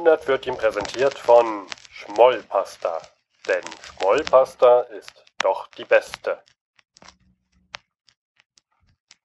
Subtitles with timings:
[0.00, 3.02] 100 wird ihm präsentiert von Schmollpasta.
[3.46, 6.42] Denn Schmollpasta ist doch die beste.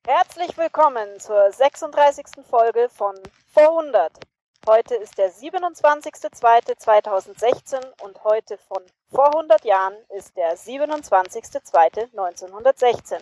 [0.05, 2.25] Herzlich willkommen zur 36.
[2.49, 3.15] Folge von
[3.55, 4.19] Vor100.
[4.67, 13.21] Heute ist der 27.02.2016 und heute von vor 100 Jahren ist der 27.02.1916.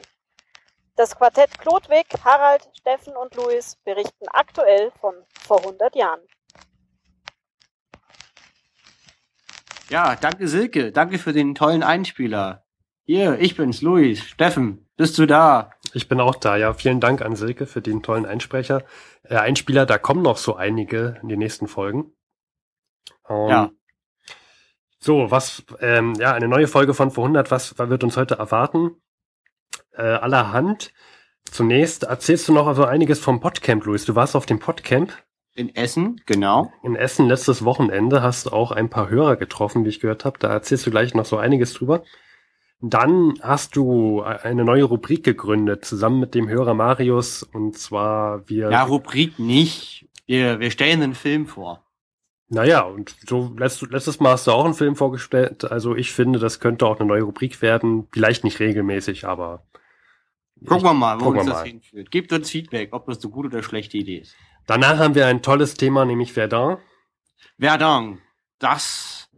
[0.95, 5.13] Das Quartett Klodwig, Harald, Steffen und Luis berichten aktuell von
[5.45, 6.27] vor 100 Jahren.
[9.89, 12.63] Ja, danke Silke, danke für den tollen Einspieler.
[13.05, 14.23] Hier, ich bin's, Luis.
[14.23, 15.71] Steffen, bist du da?
[15.93, 16.73] Ich bin auch da, ja.
[16.73, 18.83] Vielen Dank an Silke für den tollen Einsprecher.
[19.23, 22.13] Äh, Einspieler, da kommen noch so einige in den nächsten Folgen.
[23.29, 23.71] Ähm, Ja.
[24.99, 28.91] So, was, ähm, ja, eine neue Folge von vor 100, was, wird uns heute erwarten?
[29.91, 30.93] Äh, allerhand.
[31.51, 34.05] Zunächst erzählst du noch also einiges vom Podcamp, Luis.
[34.05, 35.11] Du warst auf dem Podcamp
[35.55, 36.73] In Essen, genau.
[36.81, 40.39] in Essen letztes Wochenende, hast auch ein paar Hörer getroffen, wie ich gehört habe.
[40.39, 42.03] Da erzählst du gleich noch so einiges drüber.
[42.81, 48.71] Dann hast du eine neue Rubrik gegründet, zusammen mit dem Hörer Marius, und zwar wir.
[48.71, 50.07] Ja, Rubrik nicht.
[50.25, 51.83] Wir, wir stellen einen Film vor.
[52.49, 55.71] Naja, und so letzt, letztes Mal hast du auch einen Film vorgestellt.
[55.71, 58.07] Also ich finde, das könnte auch eine neue Rubrik werden.
[58.11, 59.63] Vielleicht nicht regelmäßig, aber.
[60.65, 61.65] Gucken wir mal, wo uns das mal.
[61.65, 62.11] hinführt.
[62.11, 64.35] Gebt uns Feedback, ob das eine gute oder schlechte Idee ist.
[64.65, 66.77] Danach haben wir ein tolles Thema, nämlich Verdun.
[67.59, 68.21] Verdun,
[68.59, 69.29] das,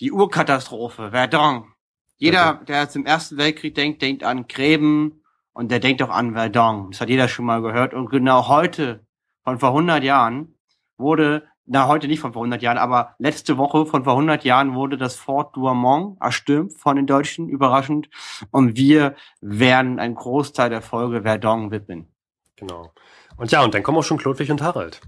[0.00, 1.72] die Urkatastrophe, Verdun.
[2.16, 2.66] Jeder, Verdun.
[2.66, 5.22] der zum Ersten Weltkrieg denkt, denkt an Gräben
[5.52, 6.90] und der denkt auch an Verdun.
[6.90, 7.94] Das hat jeder schon mal gehört.
[7.94, 9.06] Und genau heute,
[9.44, 10.54] von vor 100 Jahren,
[10.96, 14.74] wurde, na heute nicht von vor 100 Jahren, aber letzte Woche von vor 100 Jahren
[14.74, 18.10] wurde das Fort Douaumont erstürmt von den Deutschen, überraschend.
[18.50, 22.08] Und wir werden einen Großteil der Folge Verdun widmen.
[22.56, 22.92] Genau.
[23.36, 25.00] Und ja, und dann kommen auch schon Klodwig und Harald.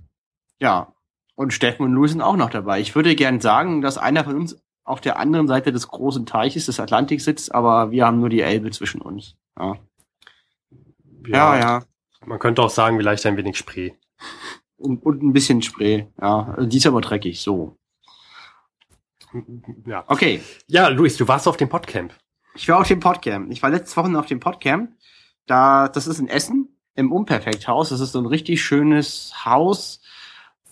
[0.60, 0.94] Ja.
[1.34, 2.78] Und Steffen und Louis sind auch noch dabei.
[2.78, 6.66] Ich würde gern sagen, dass einer von uns auf der anderen Seite des großen Teiches
[6.66, 9.34] des Atlantiks sitzt, aber wir haben nur die Elbe zwischen uns.
[9.58, 9.74] Ja,
[11.26, 11.58] ja.
[11.58, 11.82] ja.
[12.24, 13.94] Man könnte auch sagen, vielleicht ein wenig Spree.
[14.82, 16.06] Und, und ein bisschen Spree.
[16.20, 17.40] Ja, die ist aber dreckig.
[17.40, 17.76] So.
[19.86, 20.04] Ja.
[20.08, 20.42] Okay.
[20.66, 22.12] Ja, Luis, du warst auf dem Podcamp.
[22.54, 23.50] Ich war auf dem Podcamp.
[23.50, 24.90] Ich war letzte Woche auf dem Podcamp.
[25.46, 27.88] Da, das ist in Essen im Unperfekthaus.
[27.88, 30.00] Das ist so ein richtig schönes Haus,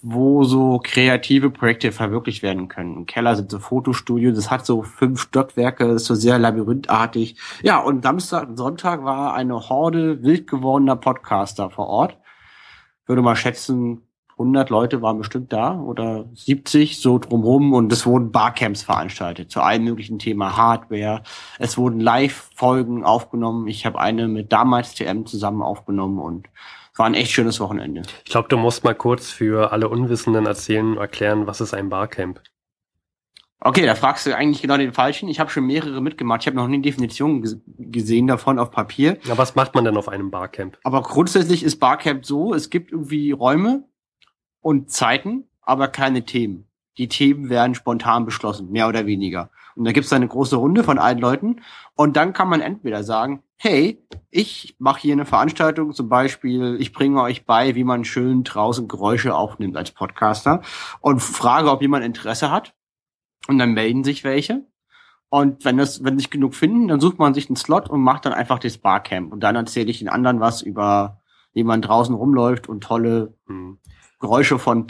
[0.02, 2.96] wo so kreative Projekte verwirklicht werden können.
[2.96, 4.36] Im Keller sind so Fotostudios.
[4.36, 5.86] Das hat so fünf Stockwerke.
[5.86, 7.36] Das ist so sehr labyrinthartig.
[7.62, 12.18] Ja, und Samstag und Sonntag war eine Horde wild gewordener Podcaster vor Ort.
[13.10, 14.02] Würde mal schätzen,
[14.34, 19.60] 100 Leute waren bestimmt da oder 70 so drumherum und es wurden Barcamps veranstaltet zu
[19.60, 21.24] allen möglichen Thema Hardware.
[21.58, 23.66] Es wurden Live-Folgen aufgenommen.
[23.66, 26.46] Ich habe eine mit damals TM zusammen aufgenommen und
[26.92, 28.02] es war ein echt schönes Wochenende.
[28.24, 32.40] Ich glaube, du musst mal kurz für alle Unwissenden erzählen, erklären, was ist ein Barcamp?
[33.62, 35.28] Okay, da fragst du eigentlich genau den Falschen.
[35.28, 36.42] Ich habe schon mehrere mitgemacht.
[36.42, 39.18] Ich habe noch nie eine Definition ges- gesehen davon auf Papier.
[39.26, 40.78] Na, was macht man denn auf einem Barcamp?
[40.82, 43.84] Aber grundsätzlich ist Barcamp so, es gibt irgendwie Räume
[44.60, 46.66] und Zeiten, aber keine Themen.
[46.96, 49.50] Die Themen werden spontan beschlossen, mehr oder weniger.
[49.76, 51.60] Und da gibt's dann eine große Runde von allen Leuten
[51.94, 56.92] und dann kann man entweder sagen, hey, ich mache hier eine Veranstaltung, zum Beispiel, ich
[56.92, 60.62] bringe euch bei, wie man schön draußen Geräusche aufnimmt als Podcaster
[61.00, 62.74] und frage, ob jemand Interesse hat.
[63.48, 64.64] Und dann melden sich welche.
[65.28, 68.26] Und wenn das, wenn sich genug finden, dann sucht man sich einen Slot und macht
[68.26, 69.32] dann einfach das Barcamp.
[69.32, 71.20] Und dann erzähle ich den anderen was über,
[71.52, 73.78] wie man draußen rumläuft und tolle Hm.
[74.18, 74.88] Geräusche von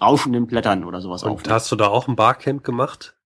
[0.00, 1.52] rauschenden Blättern oder sowas Und aufnimmt.
[1.54, 3.16] hast du da auch ein Barcamp gemacht?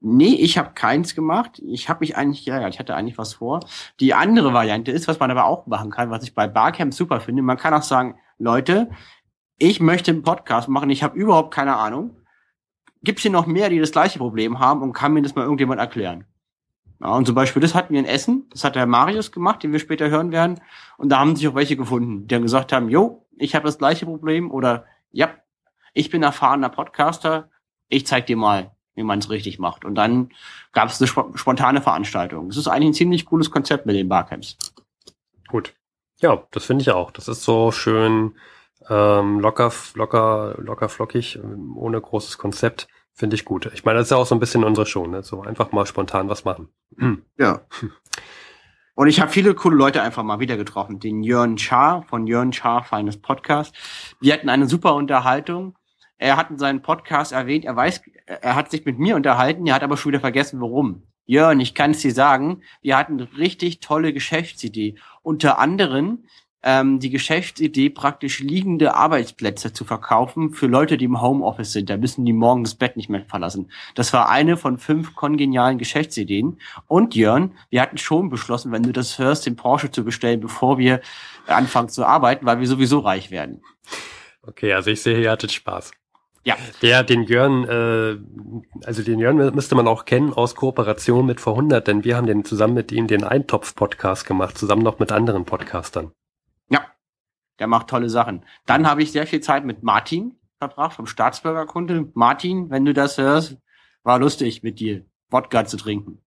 [0.00, 1.60] Nee, ich habe keins gemacht.
[1.64, 3.60] Ich habe mich eigentlich, ja, ja, ich hatte eigentlich was vor.
[4.00, 7.20] Die andere Variante ist, was man aber auch machen kann, was ich bei Barcamp super
[7.20, 7.42] finde.
[7.42, 8.90] Man kann auch sagen, Leute,
[9.58, 12.16] ich möchte einen Podcast machen, ich habe überhaupt keine Ahnung.
[13.02, 15.80] Gibt's hier noch mehr, die das gleiche Problem haben und kann mir das mal irgendjemand
[15.80, 16.24] erklären?
[17.00, 19.72] Ja, und zum Beispiel, das hatten wir in Essen, das hat der Marius gemacht, den
[19.72, 20.60] wir später hören werden.
[20.96, 23.78] Und da haben sich auch welche gefunden, die dann gesagt haben, jo, ich habe das
[23.78, 25.30] gleiche Problem oder ja,
[25.92, 27.50] ich bin erfahrener Podcaster,
[27.88, 29.84] ich zeig dir mal, wie man es richtig macht.
[29.84, 30.30] Und dann
[30.72, 32.48] gab es eine spo- spontane Veranstaltung.
[32.48, 34.56] Das ist eigentlich ein ziemlich cooles Konzept mit den Barcamps.
[35.48, 35.74] Gut.
[36.20, 37.10] Ja, das finde ich auch.
[37.10, 38.36] Das ist so schön
[38.88, 41.38] ähm, locker, locker, locker flockig,
[41.74, 42.88] ohne großes Konzept.
[43.12, 43.70] Finde ich gut.
[43.72, 45.22] Ich meine, das ist ja auch so ein bisschen unsere Show, ne?
[45.22, 46.68] So einfach mal spontan was machen.
[47.38, 47.62] Ja.
[48.94, 51.00] Und ich habe viele coole Leute einfach mal wieder getroffen.
[51.00, 53.74] Den Jörn Schaar von Jörn Schaar Feines Podcast.
[54.20, 55.76] Wir hatten eine super Unterhaltung.
[56.16, 59.74] Er hat in seinem Podcast erwähnt, er weiß, er hat sich mit mir unterhalten, er
[59.74, 61.02] hat aber schon wieder vergessen, warum.
[61.26, 64.96] Jörn, ich kann es dir sagen, wir hatten richtig tolle Geschäftsidee.
[65.22, 66.24] Unter anderem
[66.62, 71.90] ähm, die Geschäftsidee, praktisch liegende Arbeitsplätze zu verkaufen für Leute, die im Homeoffice sind.
[71.90, 73.70] Da müssen die morgen das Bett nicht mehr verlassen.
[73.94, 76.58] Das war eine von fünf kongenialen Geschäftsideen.
[76.86, 80.78] Und Jörn, wir hatten schon beschlossen, wenn du das hörst, den Porsche zu bestellen, bevor
[80.78, 81.00] wir
[81.46, 83.62] anfangen zu arbeiten, weil wir sowieso reich werden.
[84.42, 85.92] Okay, also ich sehe, ihr hattet Spaß.
[86.46, 86.56] Ja.
[86.80, 91.88] Der, den Jörn, äh, also den Jörn müsste man auch kennen aus Kooperation mit Vorhundert,
[91.88, 96.12] denn wir haben den zusammen mit ihm den Eintopf-Podcast gemacht, zusammen noch mit anderen Podcastern.
[97.58, 98.44] Der macht tolle Sachen.
[98.66, 102.10] Dann habe ich sehr viel Zeit mit Martin verbracht, vom Staatsbürgerkunde.
[102.14, 103.56] Martin, wenn du das hörst,
[104.02, 106.18] war lustig mit dir, Wodka zu trinken.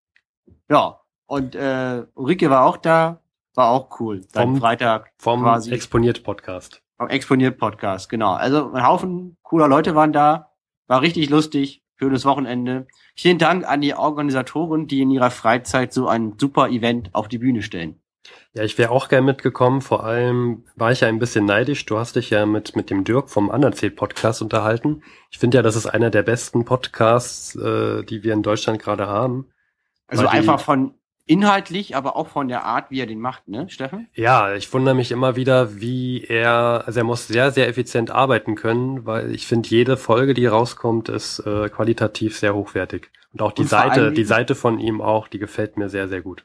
[0.68, 3.20] Ja, und äh, Ulrike war auch da,
[3.54, 4.22] war auch cool.
[4.32, 5.72] Dann Vom- Freitag Vom quasi.
[5.72, 6.82] Exponiert-Podcast.
[6.98, 8.32] Am Exponiert-Podcast, genau.
[8.32, 10.50] Also ein Haufen cooler Leute waren da.
[10.86, 11.82] War richtig lustig.
[11.98, 12.86] Schönes Wochenende.
[13.14, 17.38] Vielen Dank an die Organisatoren, die in ihrer Freizeit so ein super Event auf die
[17.38, 17.99] Bühne stellen.
[18.52, 19.80] Ja, ich wäre auch gern mitgekommen.
[19.80, 21.86] Vor allem war ich ja ein bisschen neidisch.
[21.86, 25.02] Du hast dich ja mit, mit dem Dirk vom Anerzählt-Podcast unterhalten.
[25.30, 29.06] Ich finde ja, das ist einer der besten Podcasts, äh, die wir in Deutschland gerade
[29.06, 29.46] haben.
[30.08, 30.94] Also einfach von
[31.26, 34.08] inhaltlich, aber auch von der Art, wie er den macht, ne, Steffen?
[34.14, 38.56] Ja, ich wundere mich immer wieder, wie er, also er muss sehr, sehr effizient arbeiten
[38.56, 43.10] können, weil ich finde, jede Folge, die rauskommt, ist äh, qualitativ sehr hochwertig.
[43.32, 46.20] Und auch die Und Seite, die Seite von ihm auch, die gefällt mir sehr, sehr
[46.20, 46.44] gut.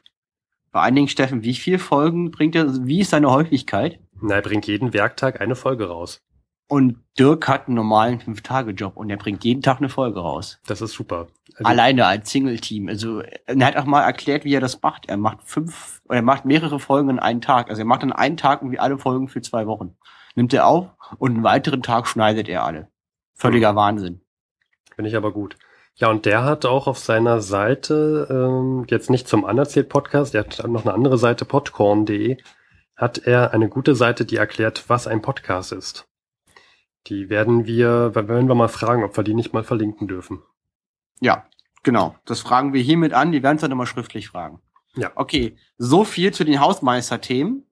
[0.76, 3.98] Vor allen Dingen, Steffen, wie viel Folgen bringt er, wie ist seine Häufigkeit?
[4.20, 6.20] Na, er bringt jeden Werktag eine Folge raus.
[6.68, 10.60] Und Dirk hat einen normalen Fünf-Tage-Job und er bringt jeden Tag eine Folge raus.
[10.66, 11.28] Das ist super.
[11.54, 12.88] Also, Alleine als Single-Team.
[12.88, 15.08] Also er hat auch mal erklärt, wie er das macht.
[15.08, 17.70] Er macht fünf, oder er macht mehrere Folgen in einen Tag.
[17.70, 19.96] Also er macht an einen Tag irgendwie alle Folgen für zwei Wochen.
[20.34, 22.88] Nimmt er auf und einen weiteren Tag schneidet er alle.
[23.32, 24.20] Völliger Wahnsinn.
[24.94, 25.56] Finde ich aber gut.
[25.98, 30.62] Ja, und der hat auch auf seiner Seite, ähm, jetzt nicht zum Anerzählt-Podcast, der hat
[30.68, 32.36] noch eine andere Seite, podcorn.de,
[32.96, 36.06] hat er eine gute Seite, die erklärt, was ein Podcast ist.
[37.06, 40.42] Die werden wir, werden wir mal fragen, ob wir die nicht mal verlinken dürfen.
[41.20, 41.46] Ja,
[41.82, 42.14] genau.
[42.26, 43.32] Das fragen wir hiermit an.
[43.32, 44.60] Die werden es dann nochmal schriftlich fragen.
[44.96, 45.12] Ja.
[45.14, 47.64] Okay, so viel zu den Hausmeister-Themen.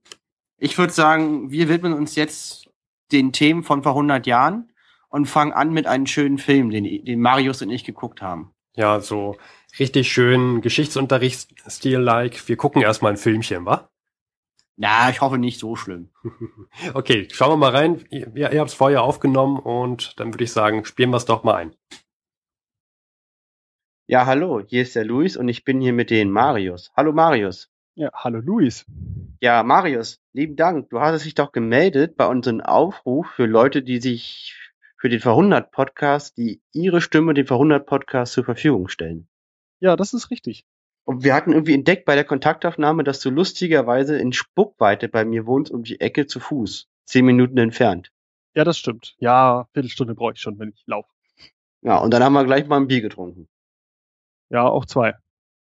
[0.56, 2.70] Ich würde sagen, wir widmen uns jetzt
[3.12, 4.72] den Themen von vor 100 Jahren
[5.14, 8.52] und fangen an mit einem schönen Film, den, den Marius und ich geguckt haben.
[8.74, 9.36] Ja, so
[9.78, 12.48] richtig schön Geschichtsunterrichtsstil-like.
[12.48, 13.88] Wir gucken erstmal ein Filmchen, wa?
[14.76, 16.10] Na, ich hoffe nicht so schlimm.
[16.94, 18.04] Okay, schauen wir mal rein.
[18.10, 21.44] Ihr, ihr habt es vorher aufgenommen und dann würde ich sagen, spielen wir es doch
[21.44, 21.76] mal ein.
[24.08, 26.90] Ja, hallo, hier ist der Luis und ich bin hier mit den Marius.
[26.96, 27.70] Hallo Marius.
[27.94, 28.84] Ja, hallo Luis.
[29.40, 30.90] Ja, Marius, lieben Dank.
[30.90, 34.63] Du hast dich doch gemeldet bei unserem Aufruf für Leute, die sich
[35.04, 39.28] für den Verhundert Podcast, die ihre Stimme dem Verhundert Podcast zur Verfügung stellen.
[39.78, 40.64] Ja, das ist richtig.
[41.04, 45.44] Und wir hatten irgendwie entdeckt bei der Kontaktaufnahme, dass du lustigerweise in Spuckweite bei mir
[45.44, 46.88] wohnst, um die Ecke zu Fuß.
[47.04, 48.12] Zehn Minuten entfernt.
[48.54, 49.14] Ja, das stimmt.
[49.18, 51.10] Ja, Viertelstunde brauche ich schon, wenn ich laufe.
[51.82, 53.46] Ja, und dann haben wir gleich mal ein Bier getrunken.
[54.48, 55.12] Ja, auch zwei.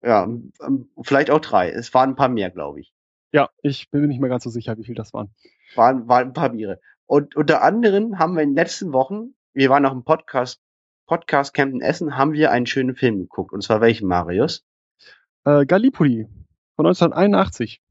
[0.03, 1.69] Ja, ähm, vielleicht auch drei.
[1.69, 2.93] Es waren ein paar mehr, glaube ich.
[3.33, 5.35] Ja, ich bin mir nicht mehr ganz so sicher, wie viel das waren.
[5.75, 6.79] waren, waren ein paar Biere.
[7.07, 10.61] Und unter anderem haben wir in den letzten Wochen, wir waren noch im Podcast,
[11.07, 13.53] Podcast Camp in Essen, haben wir einen schönen Film geguckt.
[13.53, 14.65] Und zwar welchen, Marius?
[15.45, 16.27] Äh, Gallipoli
[16.75, 17.81] von 1981.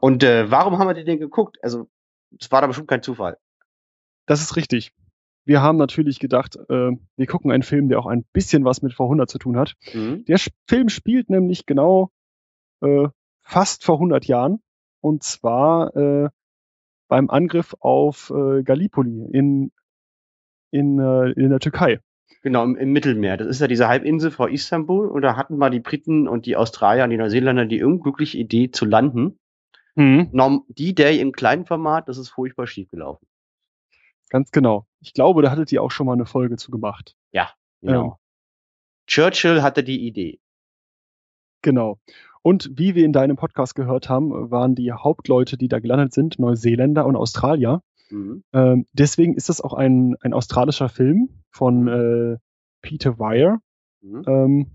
[0.00, 1.58] Und äh, warum haben wir den denn geguckt?
[1.60, 1.90] Also,
[2.38, 3.36] es war da bestimmt kein Zufall.
[4.26, 4.94] Das ist richtig.
[5.44, 8.92] Wir haben natürlich gedacht, äh, wir gucken einen Film, der auch ein bisschen was mit
[8.94, 9.74] vor 100 zu tun hat.
[9.92, 10.24] Mhm.
[10.26, 12.12] Der Film spielt nämlich genau
[12.80, 13.08] äh,
[13.40, 14.62] fast vor 100 Jahren.
[15.00, 16.28] Und zwar äh,
[17.08, 19.72] beim Angriff auf äh, Gallipoli in,
[20.70, 22.00] in, äh, in der Türkei.
[22.42, 23.36] Genau, im, im Mittelmeer.
[23.36, 25.08] Das ist ja diese Halbinsel vor Istanbul.
[25.08, 28.70] Und da hatten mal die Briten und die Australier und die Neuseeländer die unglückliche Idee
[28.70, 29.38] zu landen.
[30.32, 33.26] Norm die Day im kleinen Format, das ist furchtbar schief gelaufen.
[34.28, 34.86] Ganz genau.
[35.00, 37.16] Ich glaube, da hattet ihr auch schon mal eine Folge zu gemacht.
[37.80, 38.04] Genau.
[38.04, 38.12] Ähm.
[39.06, 40.38] Churchill hatte die Idee.
[41.62, 41.98] Genau.
[42.48, 46.38] Und wie wir in deinem Podcast gehört haben, waren die Hauptleute, die da gelandet sind,
[46.38, 47.82] Neuseeländer und Australier.
[48.08, 48.42] Mhm.
[48.54, 52.38] Ähm, deswegen ist das auch ein, ein australischer Film von äh,
[52.80, 53.60] Peter Weir.
[54.00, 54.24] Mhm.
[54.26, 54.70] Ähm,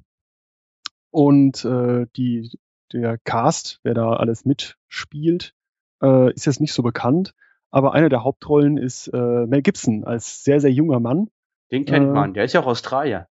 [1.10, 2.52] und äh, die,
[2.92, 5.56] der Cast, wer da alles mitspielt,
[6.04, 7.34] äh, ist jetzt nicht so bekannt.
[7.72, 11.32] Aber eine der Hauptrollen ist äh, Mel Gibson als sehr, sehr junger Mann.
[11.72, 12.12] Den kennt Äh.
[12.12, 12.36] man.
[12.36, 13.28] Der ist ja auch Australier.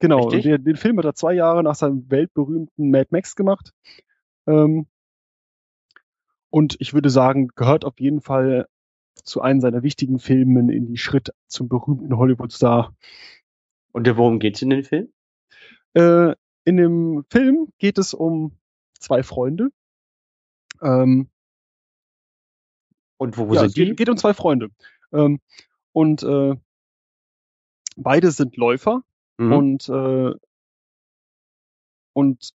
[0.00, 0.62] Genau, Richtig?
[0.62, 3.72] den, Film hat er zwei Jahre nach seinem weltberühmten Mad Max gemacht.
[4.46, 4.86] Ähm,
[6.50, 8.68] und ich würde sagen, gehört auf jeden Fall
[9.24, 12.94] zu einem seiner wichtigen Filmen in die Schritt zum berühmten Hollywood-Star.
[13.92, 15.12] Und worum geht's in dem Film?
[15.94, 18.52] Äh, in dem Film geht es um
[18.98, 19.70] zwei Freunde.
[20.82, 21.28] Ähm,
[23.16, 23.96] Und wo, ja, sind es geht, die?
[23.96, 24.70] geht um zwei Freunde.
[25.12, 25.40] Ähm,
[25.92, 26.54] und äh,
[27.96, 29.02] beide sind Läufer
[29.38, 29.52] Mhm.
[29.52, 30.34] und äh,
[32.12, 32.50] und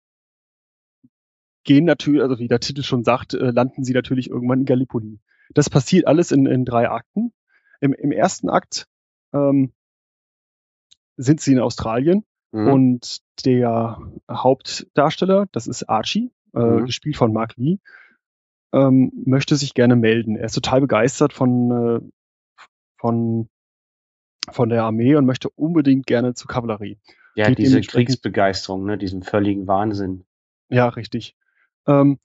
[1.63, 5.19] gehen natürlich, also wie der Titel schon sagt, äh, landen sie natürlich irgendwann in Gallipoli.
[5.53, 7.31] Das passiert alles in, in drei Akten.
[7.79, 8.87] Im, Im ersten Akt
[9.33, 9.71] ähm,
[11.17, 12.67] sind sie in Australien Mhm.
[12.67, 13.97] und der
[14.29, 16.85] Hauptdarsteller, das ist Archie, äh, Mhm.
[16.85, 17.79] gespielt von Mark Lee,
[18.73, 20.35] ähm, möchte sich gerne melden.
[20.35, 21.99] Er ist total begeistert von, äh,
[22.99, 23.49] von,
[24.51, 26.99] von der Armee und möchte unbedingt gerne zur Kavallerie.
[27.35, 30.25] ja, geht diese Kriegsbegeisterung, ne, diesen völligen Wahnsinn.
[30.69, 31.35] Ja, richtig.
[31.87, 32.19] Ähm,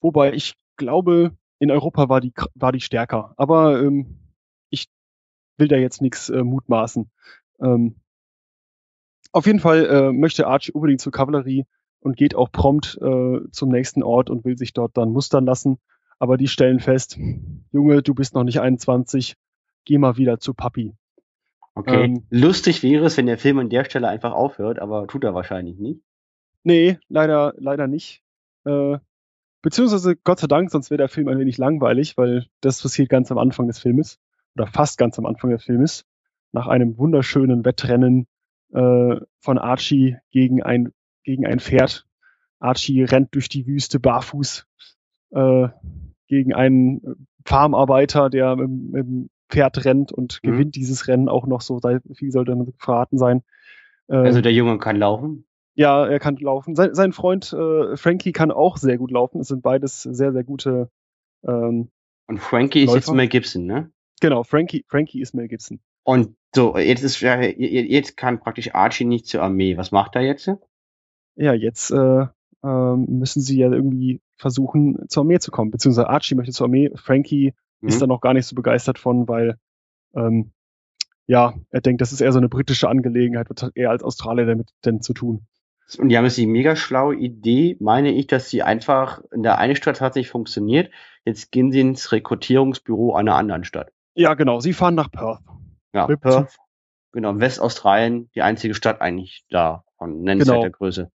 [0.00, 3.34] wobei ich glaube, in Europa war die, war die stärker.
[3.36, 4.18] Aber ähm,
[4.70, 4.88] ich
[5.58, 7.10] will da jetzt nichts äh, mutmaßen.
[7.60, 7.96] Ähm,
[9.32, 11.66] auf jeden Fall äh, möchte Archie unbedingt zur Kavallerie
[12.00, 15.78] und geht auch prompt äh, zum nächsten Ort und will sich dort dann mustern lassen.
[16.18, 17.18] Aber die stellen fest,
[17.72, 19.36] Junge, du bist noch nicht 21,
[19.84, 20.94] geh mal wieder zu Papi.
[21.74, 22.04] Okay.
[22.04, 25.34] Ähm, Lustig wäre es, wenn der Film an der Stelle einfach aufhört, aber tut er
[25.34, 26.00] wahrscheinlich nicht.
[26.62, 28.22] Nee, leider, leider nicht.
[28.64, 28.98] Äh,
[29.62, 33.30] beziehungsweise Gott sei Dank, sonst wäre der Film ein wenig langweilig, weil das passiert ganz
[33.30, 34.18] am Anfang des Filmes
[34.56, 36.04] oder fast ganz am Anfang des Filmes.
[36.52, 38.26] Nach einem wunderschönen Wettrennen
[38.72, 42.06] äh, von Archie gegen ein gegen ein Pferd.
[42.58, 44.66] Archie rennt durch die Wüste barfuß
[45.30, 45.68] äh,
[46.26, 50.50] gegen einen Farmarbeiter, der mit dem Pferd rennt und Mhm.
[50.52, 53.42] gewinnt dieses Rennen auch noch so, sei- viel sollte dann verraten sein.
[54.08, 55.44] Äh, Also der Junge kann laufen.
[55.74, 56.74] ja, er kann laufen.
[56.74, 59.40] Sein, sein Freund äh, Frankie kann auch sehr gut laufen.
[59.40, 60.90] Es sind beides sehr, sehr gute.
[61.46, 61.88] Ähm,
[62.26, 63.16] Und Frankie ist jetzt Läufer.
[63.16, 63.90] Mel Gibson, ne?
[64.20, 65.80] genau, Frankie, Frankie ist Mel Gibson.
[66.04, 69.76] Und so, jetzt ist jetzt kann praktisch Archie nicht zur Armee.
[69.76, 70.50] Was macht er jetzt?
[71.36, 72.26] Ja, jetzt äh,
[72.62, 75.70] ähm, müssen sie ja irgendwie versuchen, zur Armee zu kommen.
[75.70, 76.90] Beziehungsweise Archie möchte zur Armee.
[76.96, 78.00] Frankie ist Mhm.
[78.00, 79.56] da noch gar nicht so begeistert von, weil
[80.14, 80.52] ähm,
[81.26, 84.46] ja, er denkt, das ist eher so eine britische Angelegenheit, was hat er als Australier
[84.46, 85.46] damit denn zu tun?
[85.98, 89.58] Und die haben jetzt die mega schlaue Idee, meine ich, dass sie einfach in der
[89.58, 90.90] einen Stadt hat nicht funktioniert.
[91.24, 93.92] Jetzt gehen sie ins Rekrutierungsbüro einer anderen Stadt.
[94.14, 95.40] Ja, genau, sie fahren nach Perth.
[95.92, 96.56] Ja, Mit Perth.
[97.12, 100.76] Genau, Westaustralien, die einzige Stadt eigentlich da von nennenswerter Genau.
[100.76, 101.10] Größe.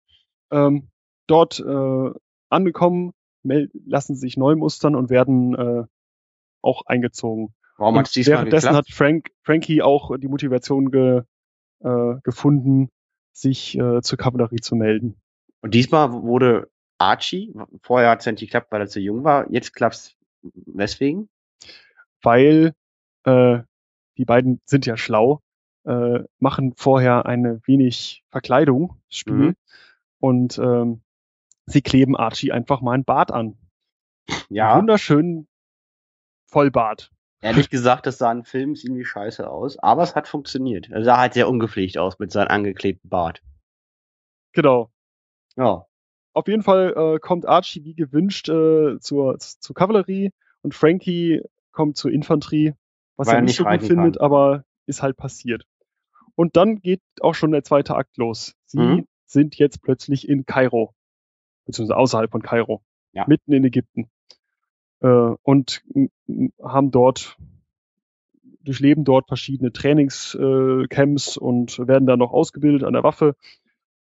[0.51, 0.89] ähm,
[1.27, 2.11] dort äh,
[2.49, 5.83] angekommen, lassen sich neu mustern und werden äh,
[6.63, 7.53] auch eingezogen.
[7.77, 11.23] Warum hat es währenddessen hat Frank, Frankie auch die Motivation ge,
[11.79, 12.89] äh, gefunden,
[13.31, 15.19] sich äh, zur Kavallerie zu melden.
[15.61, 19.49] Und diesmal wurde Archie, vorher hat es ja nicht geklappt, weil er zu jung war,
[19.51, 21.29] jetzt klappt's weswegen?
[22.21, 22.73] Weil
[23.25, 23.59] äh,
[24.17, 25.41] die beiden sind ja schlau,
[25.85, 29.55] äh, machen vorher eine wenig Verkleidung, Spiel, Mhm.
[30.19, 31.01] und ähm,
[31.65, 33.57] sie kleben Archie einfach mal ein Bart an.
[34.49, 35.47] Ja, Wunderschönen
[36.53, 37.11] Vollbart.
[37.41, 40.89] ehrlich gesagt, das sah in Filmen ziemlich scheiße aus, aber es hat funktioniert.
[40.91, 43.41] Er sah halt sehr ungepflegt aus mit seinem angeklebten Bart.
[44.53, 44.91] Genau.
[45.55, 45.85] Ja,
[46.33, 50.31] Auf jeden Fall äh, kommt Archie wie gewünscht äh, zur, zur Kavallerie
[50.61, 51.41] und Frankie
[51.71, 52.73] kommt zur Infanterie,
[53.17, 54.25] was Weil er nicht nicht so gut findet, kann.
[54.25, 55.63] aber ist halt passiert.
[56.35, 58.55] Und dann geht auch schon der zweite Akt los.
[58.65, 59.07] Sie Mhm.
[59.25, 60.93] sind jetzt plötzlich in Kairo,
[61.65, 62.83] beziehungsweise außerhalb von Kairo,
[63.13, 63.25] Ja.
[63.27, 64.09] mitten in Ägypten.
[65.03, 67.37] Äh, und m- m- haben dort,
[68.61, 73.35] durchleben dort verschiedene Trainingscamps äh, und werden dann noch ausgebildet an der Waffe.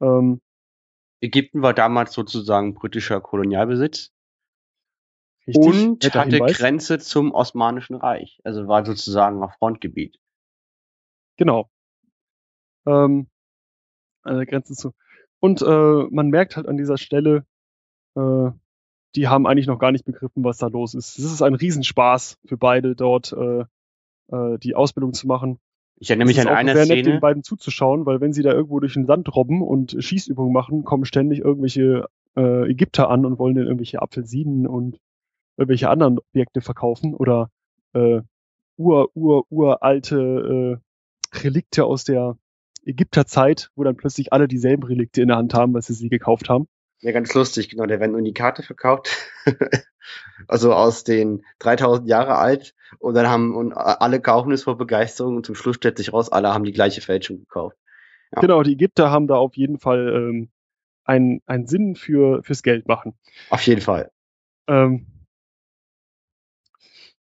[0.00, 0.40] Ähm,
[1.20, 4.12] Ägypten war damals sozusagen britischer Kolonialbesitz
[5.46, 6.58] richtig, und hatte Hinweis.
[6.58, 8.40] Grenze zum Osmanischen Reich.
[8.44, 10.18] Also war sozusagen auf Frontgebiet.
[11.36, 11.70] Genau.
[12.86, 13.28] Ähm,
[14.22, 14.94] an der Grenze zu.
[15.40, 17.46] Und äh, man merkt halt an dieser Stelle,
[18.14, 18.50] äh,
[19.16, 21.18] die haben eigentlich noch gar nicht begriffen, was da los ist.
[21.18, 23.64] Es ist ein Riesenspaß für beide dort äh,
[24.28, 25.58] äh, die Ausbildung zu machen.
[25.98, 27.14] Ich erinnere mich an eine sehr nett, Szene.
[27.16, 30.84] den beiden zuzuschauen, weil wenn sie da irgendwo durch den Sand robben und Schießübungen machen,
[30.84, 32.06] kommen ständig irgendwelche
[32.36, 34.98] äh, Ägypter an und wollen dann irgendwelche Apfelsinen und
[35.56, 37.50] irgendwelche anderen Objekte verkaufen oder
[37.94, 38.20] äh,
[38.76, 40.80] ur, ur, uralte
[41.32, 42.36] äh, Relikte aus der
[42.84, 46.50] Ägypterzeit, wo dann plötzlich alle dieselben Relikte in der Hand haben, weil sie sie gekauft
[46.50, 46.68] haben.
[47.00, 47.86] Ja, ganz lustig, genau.
[47.86, 49.10] Der werden Unikate verkauft.
[50.48, 52.74] also aus den 3000 Jahre alt.
[52.98, 55.36] Und dann haben und alle kaufen es vor Begeisterung.
[55.36, 57.76] Und zum Schluss stellt sich raus, alle haben die gleiche Fälschung gekauft.
[58.34, 58.40] Ja.
[58.40, 60.50] Genau, die Ägypter haben da auf jeden Fall ähm,
[61.04, 63.14] einen, einen Sinn für fürs Geld machen.
[63.50, 64.10] Auf jeden Fall.
[64.66, 65.06] Ähm,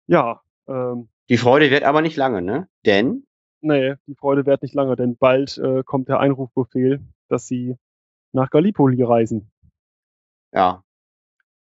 [0.07, 2.67] ja, ähm, Die Freude wird aber nicht lange, ne?
[2.85, 3.27] Denn,
[3.61, 7.77] nee, die Freude währt nicht lange, denn bald äh, kommt der Einrufbefehl, dass sie
[8.31, 9.51] nach Gallipoli reisen.
[10.53, 10.83] ja,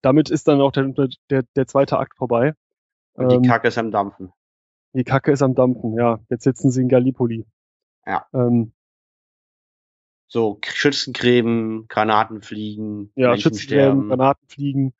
[0.01, 0.93] Damit ist dann auch der,
[1.29, 2.53] der, der zweite Akt vorbei.
[3.13, 4.31] Und die Ähm, Kacke ist am Dampfen.
[4.93, 6.19] Die Kacke ist am Dampfen, ja.
[6.29, 7.45] Jetzt sitzen sie in Gallipoli.
[8.05, 8.25] Ja.
[8.33, 8.73] Ähm,
[10.29, 14.07] So, Schützengräben, Granaten fliegen, ja, Menschen Schützengräben, sterben.
[14.09, 14.93] Granaten fliegen.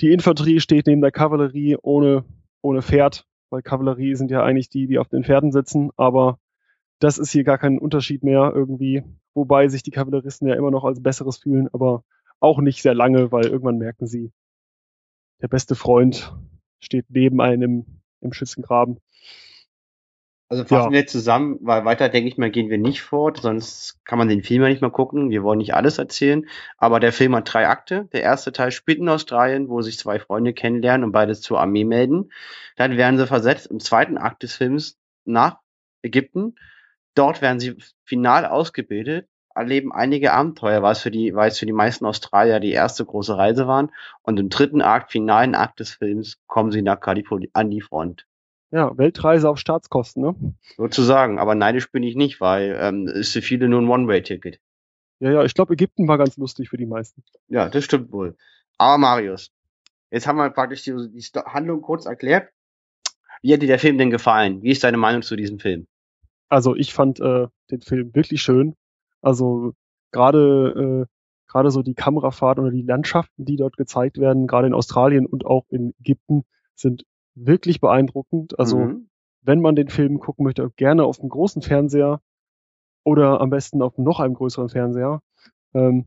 [0.00, 2.24] Die Infanterie steht neben der Kavallerie ohne,
[2.62, 6.38] ohne Pferd, weil Kavallerie sind ja eigentlich die, die auf den Pferden sitzen, aber
[7.04, 9.02] das ist hier gar kein Unterschied mehr irgendwie,
[9.34, 12.02] wobei sich die Kavalleristen ja immer noch als Besseres fühlen, aber
[12.40, 14.32] auch nicht sehr lange, weil irgendwann merken sie,
[15.42, 16.34] der beste Freund
[16.80, 17.84] steht neben einem
[18.22, 19.00] im Schützengraben.
[20.48, 20.98] Also fassen Ja.
[20.98, 24.42] wir zusammen, weil weiter denke ich mal, gehen wir nicht fort, sonst kann man den
[24.42, 25.28] Film ja nicht mal gucken.
[25.28, 26.46] Wir wollen nicht alles erzählen.
[26.78, 28.08] Aber der Film hat drei Akte.
[28.14, 31.84] Der erste Teil spielt in Australien, wo sich zwei Freunde kennenlernen und beides zur Armee
[31.84, 32.30] melden.
[32.76, 35.58] Dann werden sie versetzt im zweiten Akt des Films nach
[36.02, 36.54] Ägypten.
[37.14, 41.66] Dort werden sie final ausgebildet, erleben einige Abenteuer, weil es für die, weil es für
[41.66, 43.92] die meisten Australier die erste große Reise waren.
[44.22, 48.26] Und im dritten Akt, finalen Akt des Films, kommen sie nach Kalifornien an die Front.
[48.70, 50.34] Ja, Weltreise auf Staatskosten, ne?
[50.76, 54.58] Sozusagen, aber neidisch bin ich nicht, weil ähm, ist für viele nur ein One-Way-Ticket.
[55.20, 57.22] Ja, ja, ich glaube, Ägypten war ganz lustig für die meisten.
[57.46, 58.36] Ja, das stimmt wohl.
[58.76, 59.52] Aber Marius,
[60.10, 62.48] jetzt haben wir praktisch die, die Handlung kurz erklärt.
[63.42, 64.62] Wie hat dir der Film denn gefallen?
[64.62, 65.86] Wie ist deine Meinung zu diesem Film?
[66.48, 68.74] Also ich fand äh, den Film wirklich schön.
[69.22, 69.72] Also
[70.12, 71.14] gerade äh,
[71.46, 75.46] gerade so die Kamerafahrt oder die Landschaften, die dort gezeigt werden, gerade in Australien und
[75.46, 78.58] auch in Ägypten, sind wirklich beeindruckend.
[78.58, 79.08] Also Mhm.
[79.42, 82.20] wenn man den Film gucken möchte, gerne auf dem großen Fernseher
[83.04, 85.20] oder am besten auf noch einem größeren Fernseher.
[85.74, 86.06] Ähm,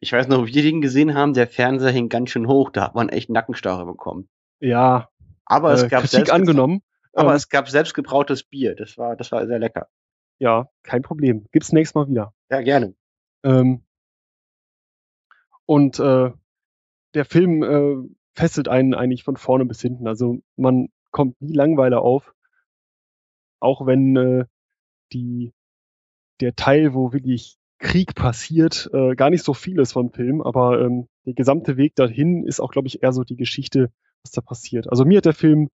[0.00, 2.84] ich weiß noch, wie wir den gesehen haben, der Fernseher hing ganz schön hoch, da
[2.84, 4.28] hat man echt Nackenstarre bekommen.
[4.60, 5.08] ja,
[5.44, 6.82] Aber es äh, gab Kritik angenommen.
[7.14, 8.74] Aber Ähm, es gab selbstgebrautes Bier.
[8.74, 9.88] Das war, das war sehr lecker.
[10.38, 11.46] ja, kein Problem.
[11.52, 12.34] Gibt's nächstes Mal wieder.
[12.50, 12.94] Ja, gerne.
[13.42, 13.84] Ähm,
[15.66, 16.30] und äh,
[17.14, 20.06] der Film äh, fesselt einen eigentlich von vorne bis hinten.
[20.06, 22.34] Also man kommt nie Langweile auf,
[23.60, 24.44] auch wenn äh,
[25.12, 25.52] die
[26.40, 30.80] der Teil, wo wirklich Krieg passiert, äh, gar nicht so viel ist vom Film, aber
[30.80, 33.90] ähm, der gesamte Weg dahin ist auch, glaube ich, eher so die Geschichte,
[34.22, 34.88] was da passiert.
[34.90, 35.68] Also mir hat der Film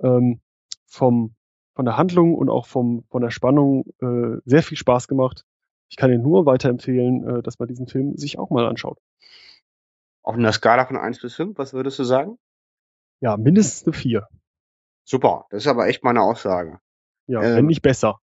[0.00, 0.40] ähm,
[0.88, 1.34] vom
[1.74, 5.44] von der Handlung und auch vom von der Spannung äh, sehr viel Spaß gemacht.
[5.90, 8.98] Ich kann Ihnen nur weiterempfehlen, äh, dass man diesen Film sich auch mal anschaut.
[10.22, 12.38] Auf einer Skala von 1 bis 5, was würdest du sagen?
[13.20, 14.28] Ja, mindestens eine vier.
[15.04, 16.80] Super, das ist aber echt meine Aussage.
[17.26, 18.20] Ja, Ähm, wenn nicht besser.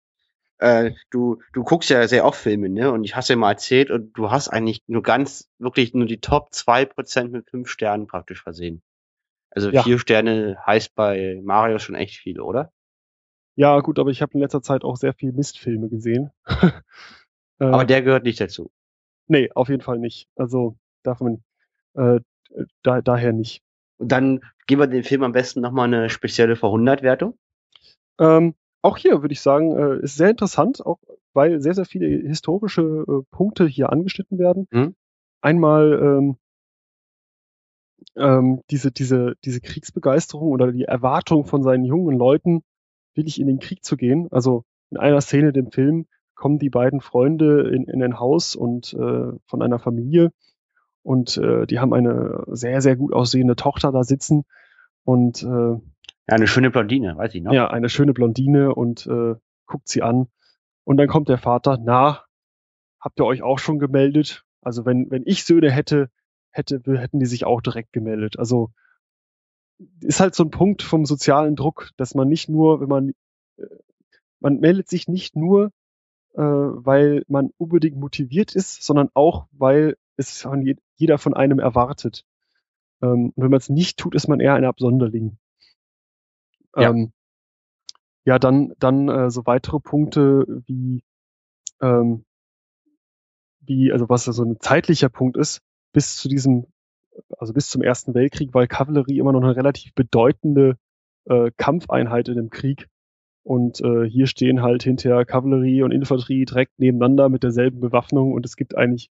[0.58, 2.92] äh, du, du guckst ja sehr oft Filme, ne?
[2.92, 6.20] Und ich hast ja mal erzählt und du hast eigentlich nur ganz, wirklich nur die
[6.20, 8.82] Top 2% mit fünf Sternen praktisch versehen.
[9.56, 9.84] Also Ja.
[9.84, 12.72] vier Sterne heißt bei Mario schon echt viel, oder?
[13.56, 16.32] Ja, gut, aber ich habe in letzter Zeit auch sehr viel Mistfilme gesehen.
[17.60, 18.72] äh, Aber der gehört nicht dazu.
[19.28, 20.28] nee, auf jeden Fall nicht.
[20.36, 21.44] Also davon
[21.94, 22.20] äh,
[22.82, 23.62] da, daher nicht.
[23.98, 27.38] Und dann geben wir dem Film am besten nochmal eine spezielle Vor-100-Wertung.
[28.20, 31.00] Ähm, auch hier würde ich sagen, äh, ist sehr interessant, auch
[31.34, 34.68] weil sehr, sehr viele historische äh, Punkte hier angeschnitten werden.
[34.72, 34.96] Mhm.
[35.42, 36.38] Einmal ähm,
[38.16, 42.62] ähm, diese, diese, diese Kriegsbegeisterung oder die Erwartung von seinen jungen Leuten,
[43.16, 44.28] wirklich in den Krieg zu gehen.
[44.32, 48.94] Also in einer Szene dem Film kommen die beiden Freunde in, in ein Haus und
[48.94, 50.32] äh, von einer Familie
[51.04, 54.44] und äh, die haben eine sehr, sehr gut aussehende Tochter da sitzen
[55.04, 55.80] und äh, Ja,
[56.28, 57.54] eine schöne Blondine, weiß ich noch.
[57.54, 59.36] ja, eine schöne Blondine und äh,
[59.68, 60.28] guckt sie an.
[60.86, 62.24] Und dann kommt der Vater, na,
[63.00, 64.44] habt ihr euch auch schon gemeldet?
[64.62, 66.10] Also wenn, wenn ich Söhne hätte,
[66.54, 68.40] hätte, hätten die sich auch direkt gemeldet.
[68.40, 68.72] Also
[70.02, 73.10] ist halt so ein Punkt vom sozialen Druck, dass man nicht nur, wenn man,
[73.58, 73.66] äh,
[74.40, 75.72] man meldet sich nicht nur,
[76.34, 81.60] äh, weil man unbedingt motiviert ist, sondern auch, weil es von je, jeder von einem
[81.60, 82.26] erwartet.
[83.02, 85.38] Ähm, und wenn man es nicht tut, ist man eher ein Absonderling.
[86.76, 86.90] Ja.
[86.90, 87.14] Ähm,
[88.26, 91.04] ja, dann, dann äh, so weitere Punkte wie,
[91.82, 92.26] ähm,
[93.60, 95.62] wie, also was so ein zeitlicher Punkt ist,
[95.94, 96.66] bis zu diesem,
[97.38, 100.78] also bis zum Ersten Weltkrieg, weil Kavallerie immer noch eine relativ bedeutende
[101.26, 102.88] äh, Kampfeinheit in dem Krieg.
[103.44, 108.46] Und äh, hier stehen halt hinterher Kavallerie und Infanterie direkt nebeneinander mit derselben Bewaffnung und
[108.46, 109.10] es gibt eigentlich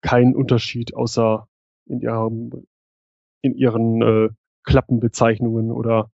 [0.00, 1.48] keinen Unterschied, außer
[1.86, 2.66] in ihrem,
[3.42, 4.28] in ihren äh,
[4.62, 6.10] Klappenbezeichnungen oder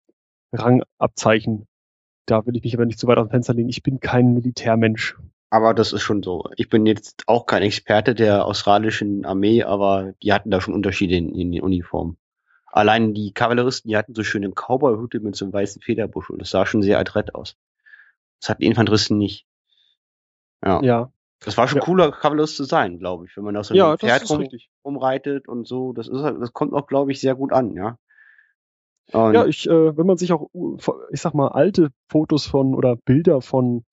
[0.52, 1.66] Rangabzeichen.
[2.26, 3.68] Da will ich mich aber nicht zu weit aus dem Fenster legen.
[3.68, 5.16] Ich bin kein Militärmensch.
[5.50, 6.44] Aber das ist schon so.
[6.56, 11.16] Ich bin jetzt auch kein Experte der australischen Armee, aber die hatten da schon Unterschiede
[11.16, 12.18] in, in den Uniformen.
[12.66, 16.50] Allein die Kavalleristen, die hatten so schöne Cowboy-Hüte mit so einem weißen Federbusch und das
[16.50, 17.56] sah schon sehr adrett aus.
[18.40, 19.46] Das hatten die Infanteristen nicht.
[20.62, 20.82] Ja.
[20.82, 21.84] Ja, Das war schon Ja.
[21.84, 23.36] cooler, Kavallerist zu sein, glaube ich.
[23.36, 24.68] Wenn man auf so einem ja, Pferd rum, richtig.
[24.84, 25.92] rumreitet und so.
[25.92, 27.96] Das ist halt, das kommt auch, glaube ich, sehr gut an, ja.
[29.12, 30.50] Und ja, ich, äh, wenn man sich auch,
[31.10, 33.84] ich sag mal, alte Fotos von oder Bilder von,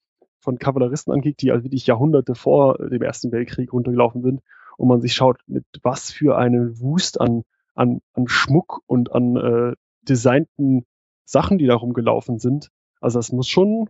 [0.45, 4.41] von Kavalleristen angeht, die also wirklich Jahrhunderte vor dem Ersten Weltkrieg runtergelaufen sind,
[4.77, 7.43] und man sich schaut, mit was für eine Wust an,
[7.75, 10.85] an, an Schmuck und an äh, designten
[11.25, 12.69] Sachen, die da rumgelaufen sind.
[12.99, 13.89] Also das muss schon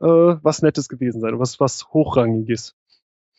[0.00, 2.74] äh, was Nettes gewesen sein, was, was Hochrangiges.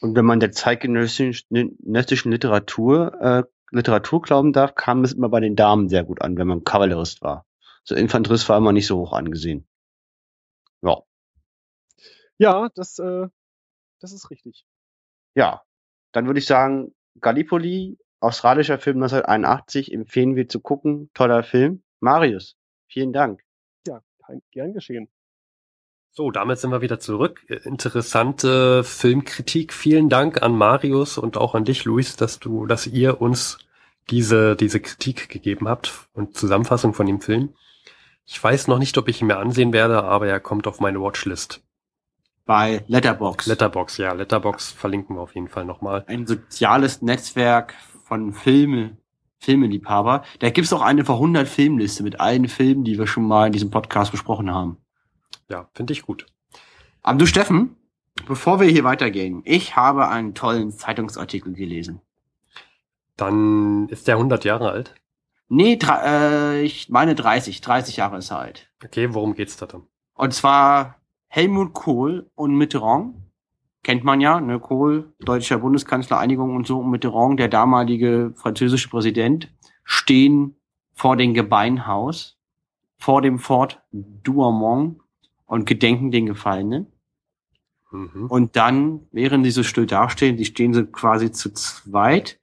[0.01, 5.55] Und wenn man der zeitgenössischen Literatur, äh, Literatur glauben darf, kam es immer bei den
[5.55, 7.45] Damen sehr gut an, wenn man Kavallerist war.
[7.83, 9.67] So Infanterist war immer nicht so hoch angesehen.
[10.81, 11.01] Ja.
[12.37, 13.27] Ja, das, äh,
[13.99, 14.65] das ist richtig.
[15.35, 15.61] Ja,
[16.11, 21.09] dann würde ich sagen, Gallipoli, australischer Film 1981, empfehlen wir zu gucken.
[21.13, 21.83] Toller Film.
[21.99, 22.55] Marius,
[22.87, 23.41] vielen Dank.
[23.87, 24.01] Ja,
[24.51, 25.09] gern geschehen.
[26.11, 27.45] So, damit sind wir wieder zurück.
[27.65, 29.73] Interessante Filmkritik.
[29.73, 33.57] Vielen Dank an Marius und auch an dich, Luis, dass du, dass ihr uns
[34.09, 37.53] diese, diese Kritik gegeben habt und Zusammenfassung von dem Film.
[38.25, 41.01] Ich weiß noch nicht, ob ich ihn mir ansehen werde, aber er kommt auf meine
[41.01, 41.61] Watchlist.
[42.45, 43.47] Bei Letterbox.
[43.47, 44.13] Letterbox, ja.
[44.13, 46.03] Letterbox verlinken wir auf jeden Fall nochmal.
[46.07, 48.97] Ein soziales Netzwerk von Filme,
[49.39, 50.23] Filmeliebhaber.
[50.39, 53.51] Da gibt's auch eine vor 100 Filmliste mit allen Filmen, die wir schon mal in
[53.51, 54.77] diesem Podcast besprochen haben.
[55.49, 56.27] Ja, finde ich gut.
[57.01, 57.75] Aber du, Steffen,
[58.27, 62.01] bevor wir hier weitergehen, ich habe einen tollen Zeitungsartikel gelesen.
[63.17, 64.93] Dann ist der 100 Jahre alt?
[65.47, 68.71] Nee, äh, ich meine 30, 30 Jahre ist er alt.
[68.83, 69.87] Okay, worum geht's da dann?
[70.13, 70.99] Und zwar
[71.35, 73.17] Helmut Kohl und Mitterrand.
[73.83, 78.87] Kennt man ja, ne, Kohl, deutscher Bundeskanzler, Einigung und so, und Mitterrand, der damalige französische
[78.87, 80.55] Präsident, stehen
[80.93, 82.37] vor dem Gebeinhaus,
[82.95, 85.01] vor dem Fort Douaumont
[85.45, 86.87] und gedenken den Gefallenen.
[87.91, 88.27] Mhm.
[88.29, 92.39] Und dann, während die so still dastehen, die stehen so quasi zu zweit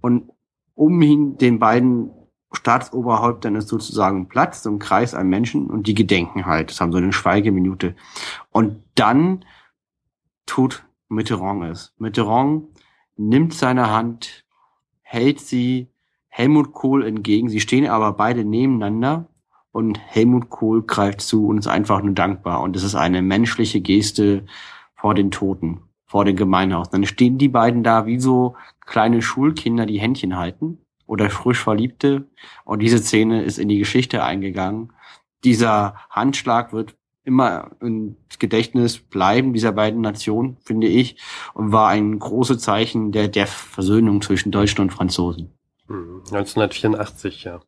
[0.00, 0.30] und
[0.74, 2.10] um ihn, den beiden
[2.52, 6.70] Staatsoberhäuptern ist sozusagen Platz, so ein Kreis an Menschen und die gedenken halt.
[6.70, 7.94] Das haben so eine Schweigeminute.
[8.50, 9.44] Und dann
[10.46, 11.94] tut Mitterrand es.
[11.98, 12.66] Mitterrand
[13.16, 14.44] nimmt seine Hand,
[15.02, 15.88] hält sie
[16.28, 17.48] Helmut Kohl entgegen.
[17.48, 19.28] Sie stehen aber beide nebeneinander
[19.72, 22.62] und Helmut Kohl greift zu und ist einfach nur dankbar.
[22.62, 24.44] Und es ist eine menschliche Geste
[24.94, 26.90] vor den Toten, vor dem Gemeinhaus.
[26.90, 30.78] Dann stehen die beiden da wie so kleine Schulkinder, die Händchen halten
[31.10, 32.28] oder frisch Verliebte.
[32.64, 34.92] Und diese Szene ist in die Geschichte eingegangen.
[35.42, 41.16] Dieser Handschlag wird immer im Gedächtnis bleiben dieser beiden Nationen, finde ich,
[41.52, 45.52] und war ein großes Zeichen der, der Versöhnung zwischen Deutschen und Franzosen.
[45.88, 47.60] 1984, hm, ja.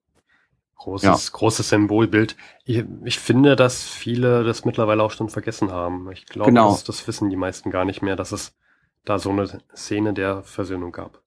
[0.77, 1.39] Großes, ja.
[1.39, 2.37] großes Symbolbild.
[2.65, 6.11] Ich, ich, finde, dass viele das mittlerweile auch schon vergessen haben.
[6.13, 6.71] Ich glaube, genau.
[6.71, 8.57] das, das wissen die meisten gar nicht mehr, dass es
[9.05, 11.22] da so eine Szene der Versöhnung gab.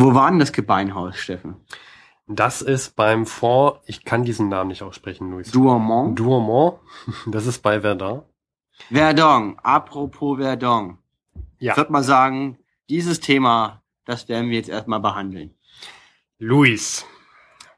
[0.00, 1.56] Wo war denn das Gebeinhaus, Steffen?
[2.28, 5.50] Das ist beim Fond, ich kann diesen Namen nicht aussprechen, Luis.
[5.50, 6.16] Douaumont?
[6.16, 6.78] Douaumont,
[7.26, 8.22] das ist bei Verdun.
[8.90, 10.98] Verdun, apropos Verdun.
[11.58, 11.72] Ja.
[11.72, 12.58] Ich würde mal sagen,
[12.88, 15.56] dieses Thema, das werden wir jetzt erstmal behandeln.
[16.38, 17.04] Luis,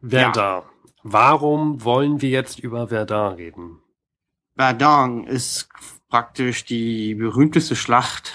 [0.02, 0.32] Verdun.
[0.34, 0.64] Ja.
[1.02, 3.78] Warum wollen wir jetzt über Verdun reden?
[4.56, 5.70] Verdun ist
[6.10, 8.34] praktisch die berühmteste Schlacht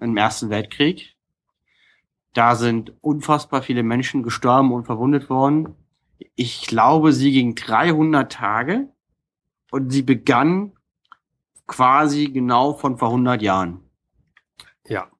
[0.00, 1.15] im Ersten Weltkrieg.
[2.36, 5.74] Da sind unfassbar viele Menschen gestorben und verwundet worden.
[6.34, 8.90] Ich glaube, sie ging 300 Tage
[9.70, 10.72] und sie begann
[11.66, 13.80] quasi genau von vor 100 Jahren.
[14.86, 15.10] Ja.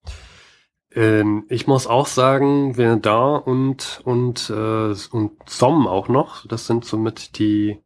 [0.92, 6.46] Ähm, ich muss auch sagen, Verdun und und äh, und Somme auch noch.
[6.46, 7.78] Das sind somit die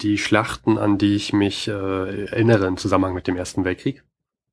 [0.00, 4.02] die Schlachten, an die ich mich äh, erinnere im Zusammenhang mit dem Ersten Weltkrieg.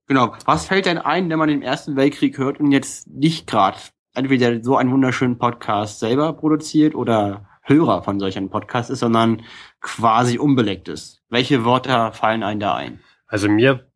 [0.08, 0.36] Genau.
[0.46, 3.78] Was fällt denn ein, wenn man den Ersten Weltkrieg hört und jetzt nicht gerade
[4.13, 9.44] entweder so einen wunderschönen Podcast selber produziert oder Hörer von solchen Podcasts ist, sondern
[9.80, 11.22] quasi unbeleckt ist?
[11.30, 13.00] Welche Wörter fallen einem da ein?
[13.28, 13.88] Also mir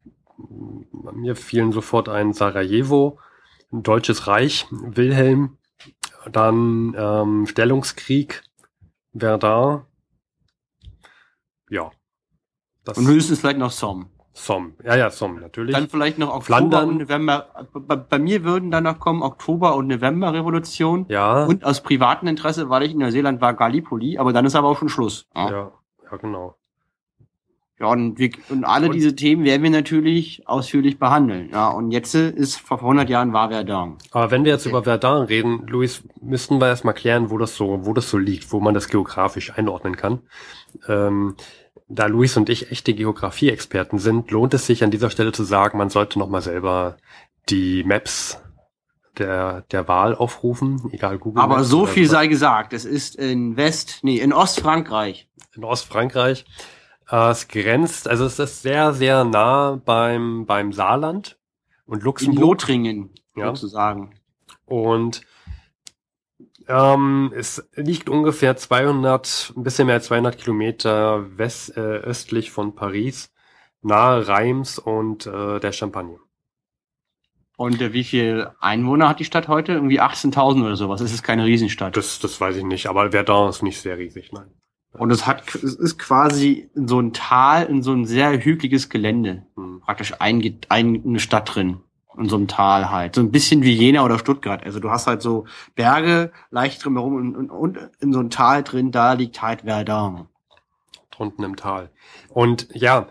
[1.13, 3.19] mir fielen sofort ein Sarajevo,
[3.71, 5.57] Deutsches Reich, Wilhelm,
[6.31, 8.43] dann ähm, Stellungskrieg,
[9.15, 9.83] Verdun.
[11.69, 11.91] Ja.
[12.83, 14.09] Das Und höchstens vielleicht noch Somme.
[14.37, 15.73] Somme, ja, ja, Somme, natürlich.
[15.75, 16.89] Dann vielleicht noch Oktober Flandern.
[16.89, 17.47] und November.
[17.73, 21.07] Bei, bei, mir würden dann noch kommen Oktober- und November-Revolution.
[21.09, 21.45] Ja.
[21.45, 24.77] Und aus privatem Interesse, weil ich in Neuseeland war, Gallipoli, aber dann ist aber auch
[24.77, 25.27] schon Schluss.
[25.35, 25.71] Ja, ja,
[26.11, 26.55] ja genau.
[27.79, 31.49] Ja, und, wir, und alle und, diese Themen werden wir natürlich ausführlich behandeln.
[31.51, 33.97] Ja, und jetzt ist vor 100 Jahren war Verdun.
[34.11, 37.85] Aber wenn wir jetzt über Verdun reden, Luis, müssten wir erstmal klären, wo das so,
[37.85, 40.21] wo das so liegt, wo man das geografisch einordnen kann.
[40.87, 41.35] Ähm,
[41.87, 45.77] da Luis und ich echte Geografie-Experten sind, lohnt es sich an dieser Stelle zu sagen,
[45.77, 46.97] man sollte nochmal selber
[47.49, 48.41] die Maps
[49.17, 51.41] der, der Wahl aufrufen, egal Google.
[51.41, 52.11] Aber so viel was.
[52.11, 55.29] sei gesagt, es ist in West, nee, in Ostfrankreich.
[55.55, 56.45] In Ostfrankreich.
[57.09, 61.39] Äh, es grenzt, also es ist sehr, sehr nah beim, beim Saarland
[61.85, 62.37] und Luxemburg.
[62.37, 63.47] In Lothringen, ja.
[63.47, 64.13] sozusagen.
[64.65, 65.21] Und
[66.67, 72.75] ähm, es liegt ungefähr 200, ein bisschen mehr als 200 Kilometer west, äh, östlich von
[72.75, 73.31] Paris,
[73.81, 76.19] nahe Reims und äh, der Champagne.
[77.55, 79.73] Und äh, wie viel Einwohner hat die Stadt heute?
[79.73, 81.01] Irgendwie 18.000 oder sowas.
[81.01, 81.97] Es ist keine Riesenstadt.
[81.97, 84.51] Das, das weiß ich nicht, aber Verdun ist nicht sehr riesig, nein.
[84.93, 89.45] Und es hat, es ist quasi so ein Tal, in so ein sehr hügeliges Gelände.
[89.55, 89.81] Hm.
[89.81, 91.81] Praktisch ein, eine Stadt drin
[92.17, 93.15] in so einem Tal halt.
[93.15, 94.63] So ein bisschen wie Jena oder Stuttgart.
[94.63, 98.63] Also du hast halt so Berge leicht drumherum und, und, und in so einem Tal
[98.63, 100.27] drin, da liegt halt Verdun.
[101.11, 101.89] Drunten im Tal.
[102.29, 103.07] Und ja,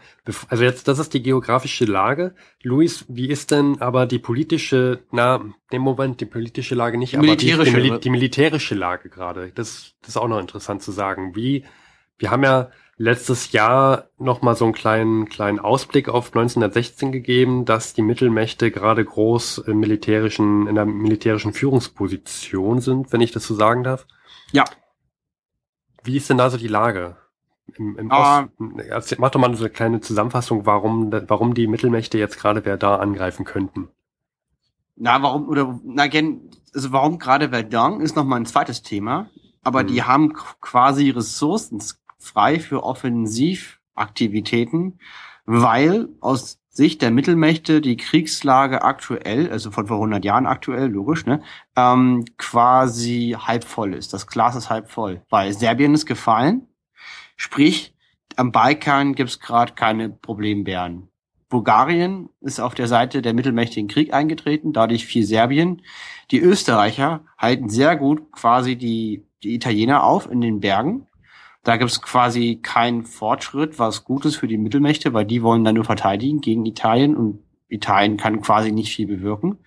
[0.48, 2.34] also jetzt, das ist die geografische Lage.
[2.62, 5.40] Luis, wie ist denn aber die politische, na,
[5.70, 9.50] im Moment die politische Lage nicht, aber die, die, die militärische Lage gerade?
[9.52, 11.34] Das, das ist auch noch interessant zu sagen.
[11.34, 11.64] Wie,
[12.18, 17.64] wir haben ja letztes Jahr noch mal so einen kleinen kleinen Ausblick auf 1916 gegeben,
[17.64, 23.46] dass die Mittelmächte gerade groß im militärischen in der militärischen Führungsposition sind, wenn ich das
[23.46, 24.06] so sagen darf.
[24.52, 24.64] Ja.
[26.02, 27.16] Wie ist denn da so die Lage?
[27.74, 32.16] Im, im uh, Osten, mach doch mal so eine kleine Zusammenfassung, warum warum die Mittelmächte
[32.16, 33.88] jetzt gerade wer da angreifen könnten.
[34.94, 39.28] Na, warum oder na also warum gerade Verdun ist noch mal ein zweites Thema,
[39.62, 39.86] aber hm.
[39.88, 41.80] die haben quasi Ressourcen
[42.26, 45.00] frei für Offensivaktivitäten,
[45.44, 51.24] weil aus Sicht der Mittelmächte die Kriegslage aktuell, also von vor 100 Jahren aktuell, logisch,
[51.24, 51.42] ne,
[51.74, 54.12] ähm, quasi halb voll ist.
[54.12, 56.68] Das Glas ist halb voll, weil Serbien ist gefallen,
[57.36, 57.94] sprich
[58.36, 61.08] am Balkan gibt's gerade keine Problembären.
[61.48, 65.80] Bulgarien ist auf der Seite der mittelmächtigen Krieg eingetreten, dadurch fiel Serbien.
[66.30, 71.06] Die Österreicher halten sehr gut quasi die, die Italiener auf in den Bergen
[71.66, 75.74] da gibt es quasi keinen Fortschritt, was Gutes für die Mittelmächte, weil die wollen dann
[75.74, 79.58] nur verteidigen gegen Italien und Italien kann quasi nicht viel bewirken.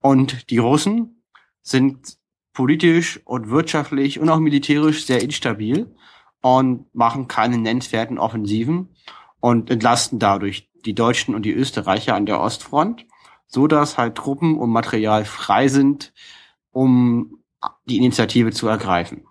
[0.00, 1.22] Und die Russen
[1.62, 2.16] sind
[2.52, 5.94] politisch und wirtschaftlich und auch militärisch sehr instabil
[6.42, 8.88] und machen keine nennenswerten Offensiven
[9.38, 13.06] und entlasten dadurch die Deutschen und die Österreicher an der Ostfront,
[13.46, 16.12] so dass halt Truppen und Material frei sind,
[16.72, 17.44] um
[17.84, 19.27] die Initiative zu ergreifen.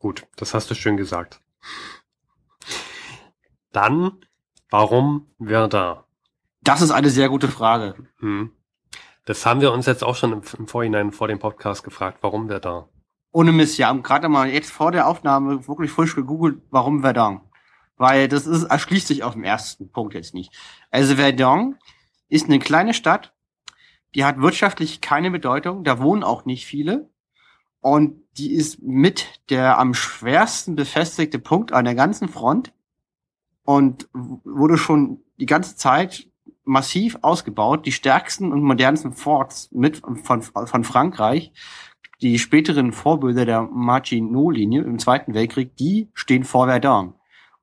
[0.00, 1.42] Gut, das hast du schön gesagt.
[3.70, 4.12] Dann,
[4.70, 6.06] warum da?
[6.62, 7.94] Das ist eine sehr gute Frage.
[8.18, 8.50] Hm.
[9.26, 12.18] Das haben wir uns jetzt auch schon im, im Vorhinein vor dem Podcast gefragt.
[12.22, 12.88] Warum da?
[13.30, 13.92] Ohne Mist, ja.
[13.92, 17.42] Gerade mal jetzt vor der Aufnahme wirklich frisch gegoogelt, warum Verdun.
[17.98, 20.50] Weil das ist, erschließt sich auf dem ersten Punkt jetzt nicht.
[20.90, 21.76] Also Verdun
[22.30, 23.34] ist eine kleine Stadt,
[24.14, 27.09] die hat wirtschaftlich keine Bedeutung, da wohnen auch nicht viele.
[27.80, 32.72] Und die ist mit der am schwersten befestigte Punkt an der ganzen Front
[33.64, 36.28] und wurde schon die ganze Zeit
[36.64, 37.86] massiv ausgebaut.
[37.86, 41.52] Die stärksten und modernsten Forts mit von, von Frankreich,
[42.20, 47.14] die späteren Vorbilder der Maginot-Linie im Zweiten Weltkrieg, die stehen vor Verdun.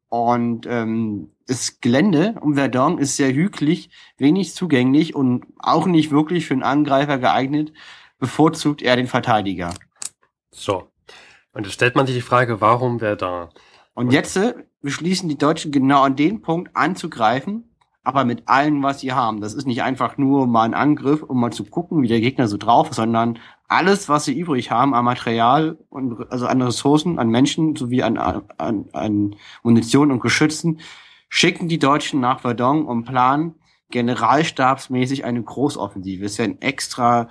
[0.10, 6.46] Und ähm, das Gelände um Verdun ist sehr hügelig, wenig zugänglich und auch nicht wirklich
[6.46, 7.74] für einen Angreifer geeignet,
[8.20, 9.74] bevorzugt er den Verteidiger.
[10.58, 10.90] So.
[11.54, 13.50] Und jetzt stellt man sich die Frage, warum wer da?
[13.94, 19.00] Und jetzt äh, beschließen die Deutschen genau an den Punkt anzugreifen, aber mit allem, was
[19.00, 19.42] sie haben.
[19.42, 22.48] Das ist nicht einfach nur mal ein Angriff, um mal zu gucken, wie der Gegner
[22.48, 27.20] so drauf ist, sondern alles, was sie übrig haben an Material und also an Ressourcen,
[27.20, 30.80] an Menschen sowie an, an, an Munition und Geschützen,
[31.30, 33.56] schicken die Deutschen nach Verdun und planen
[33.90, 36.26] generalstabsmäßig eine Großoffensive.
[36.26, 37.30] Es werden extra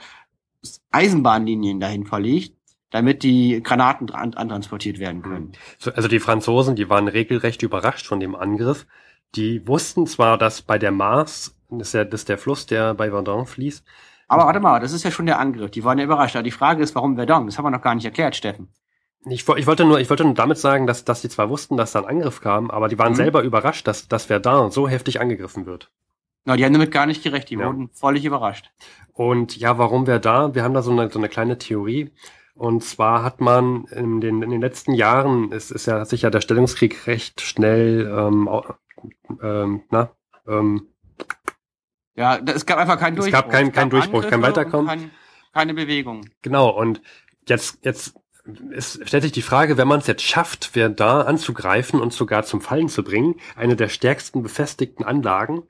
[0.90, 2.55] Eisenbahnlinien dahin verlegt,
[2.96, 5.52] damit die Granaten antransportiert werden können.
[5.94, 8.86] Also die Franzosen, die waren regelrecht überrascht von dem Angriff.
[9.34, 12.94] Die wussten zwar, dass bei der Mars, das ist, ja, das ist der Fluss, der
[12.94, 13.84] bei Verdun fließt.
[14.28, 15.70] Aber warte mal, das ist ja schon der Angriff.
[15.70, 16.36] Die waren ja überrascht.
[16.36, 17.44] Aber die Frage ist, warum Verdun?
[17.44, 18.68] Das haben wir noch gar nicht erklärt, Steffen.
[19.28, 21.92] Ich, ich, wollte nur, ich wollte nur damit sagen, dass, dass die zwar wussten, dass
[21.92, 23.16] da ein Angriff kam, aber die waren mhm.
[23.16, 25.90] selber überrascht, dass, dass Verdun so heftig angegriffen wird.
[26.46, 27.50] Na, die haben damit gar nicht gerecht.
[27.50, 27.66] Die ja.
[27.66, 28.70] wurden völlig überrascht.
[29.12, 30.54] Und ja, warum Verdun?
[30.54, 32.12] Wir haben da so eine, so eine kleine Theorie.
[32.56, 36.22] Und zwar hat man in den, in den letzten Jahren, es ist ja, hat sich
[36.22, 38.48] ja der Stellungskrieg recht schnell, ähm,
[39.42, 40.10] ähm, na,
[40.48, 40.88] ähm,
[42.14, 43.38] ja, es gab einfach keinen Durchbruch.
[43.38, 44.86] Es gab keinen kein Durchbruch, kein Weiterkommen.
[44.86, 45.10] Kein,
[45.52, 46.30] keine Bewegung.
[46.40, 47.02] Genau, und
[47.46, 48.14] jetzt, jetzt
[48.70, 52.44] es stellt sich die Frage, wenn man es jetzt schafft, wer da anzugreifen und sogar
[52.44, 55.64] zum Fallen zu bringen, eine der stärksten befestigten Anlagen,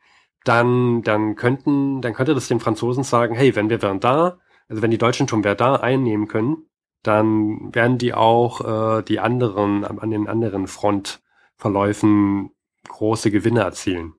[0.44, 4.82] dann, dann könnten, dann könnte das den Franzosen sagen, hey, wenn wir wären da also
[4.82, 6.68] wenn die Deutschen schon Verdun einnehmen können,
[7.06, 12.50] dann werden die auch äh, die anderen, an den anderen Frontverläufen
[12.88, 14.14] große Gewinne erzielen.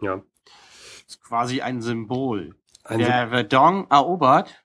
[0.00, 0.22] Ja.
[0.44, 2.54] Das ist quasi ein Symbol.
[2.84, 4.64] Ein Wer Verdun erobert,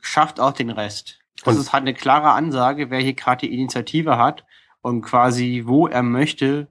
[0.00, 1.20] schafft auch den Rest.
[1.42, 4.44] Das und ist halt eine klare Ansage, wer hier gerade die Initiative hat
[4.80, 6.68] und quasi, wo er möchte,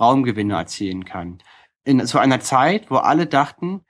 [0.00, 1.38] Raumgewinne erzielen kann.
[1.84, 3.84] In so einer Zeit, wo alle dachten,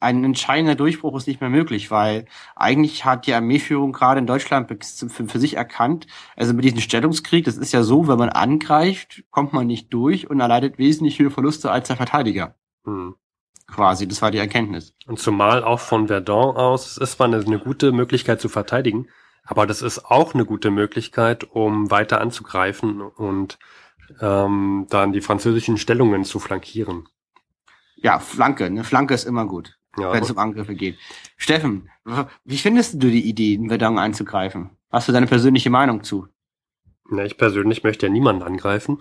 [0.00, 2.24] ein entscheidender Durchbruch ist nicht mehr möglich, weil
[2.56, 7.58] eigentlich hat die Armeeführung gerade in Deutschland für, sich erkannt, also mit diesem Stellungskrieg, das
[7.58, 11.70] ist ja so, wenn man angreift, kommt man nicht durch und erleidet wesentlich höhere Verluste
[11.70, 12.54] als der Verteidiger.
[12.84, 13.14] Hm.
[13.66, 14.94] Quasi, das war die Erkenntnis.
[15.06, 19.06] Und zumal auch von Verdun aus, es ist zwar eine, eine gute Möglichkeit zu verteidigen,
[19.44, 23.58] aber das ist auch eine gute Möglichkeit, um weiter anzugreifen und
[24.20, 27.06] ähm, dann die französischen Stellungen zu flankieren.
[27.96, 28.64] Ja, Flanke.
[28.64, 30.98] Eine Flanke ist immer gut ja, wenn es um Angriffe geht.
[31.36, 31.90] Steffen,
[32.44, 34.70] wie findest du die Idee, in Verdun einzugreifen?
[34.90, 36.28] Hast du deine persönliche Meinung zu?
[37.08, 39.00] Na, ich persönlich möchte ja niemanden angreifen.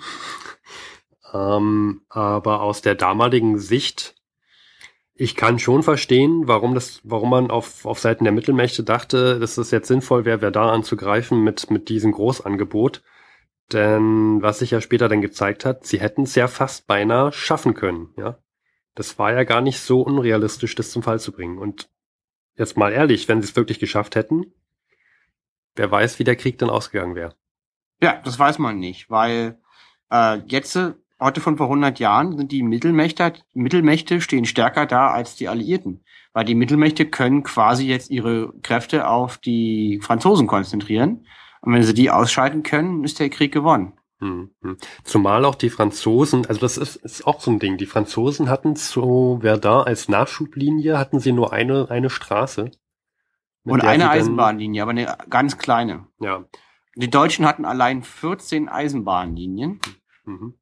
[1.33, 4.15] ähm, aber aus der damaligen Sicht,
[5.13, 9.57] ich kann schon verstehen, warum das, warum man auf, auf Seiten der Mittelmächte dachte, dass
[9.57, 13.03] es jetzt sinnvoll wäre, Verdun anzugreifen mit, mit diesem Großangebot.
[13.71, 17.73] Denn was sich ja später dann gezeigt hat, sie hätten es ja fast beinahe schaffen
[17.75, 18.39] können, ja.
[18.99, 21.57] Das war ja gar nicht so unrealistisch, das zum Fall zu bringen.
[21.57, 21.89] Und
[22.57, 24.47] jetzt mal ehrlich, wenn sie es wirklich geschafft hätten,
[25.73, 27.33] wer weiß, wie der Krieg dann ausgegangen wäre.
[28.01, 29.57] Ja, das weiß man nicht, weil
[30.11, 30.77] äh, jetzt,
[31.17, 36.03] heute von vor 100 Jahren, sind die Mittelmächte, Mittelmächte stehen stärker da als die Alliierten.
[36.33, 41.25] Weil die Mittelmächte können quasi jetzt ihre Kräfte auf die Franzosen konzentrieren.
[41.61, 43.93] Und wenn sie die ausschalten können, ist der Krieg gewonnen.
[44.19, 44.77] Hm, hm.
[45.03, 48.75] Zumal auch die Franzosen, also das ist, ist auch so ein Ding, die Franzosen hatten
[48.75, 52.71] zu Verdun als Nachschublinie, hatten sie nur eine, eine Straße.
[53.63, 56.07] Und eine Eisenbahnlinie, aber eine ganz kleine.
[56.19, 56.45] Ja.
[56.95, 59.79] Die Deutschen hatten allein 14 Eisenbahnlinien.
[60.25, 60.55] Mhm.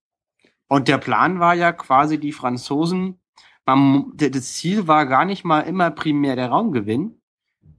[0.67, 3.20] Und der Plan war ja quasi die Franzosen,
[3.65, 7.22] man, das Ziel war gar nicht mal immer primär der Raumgewinn.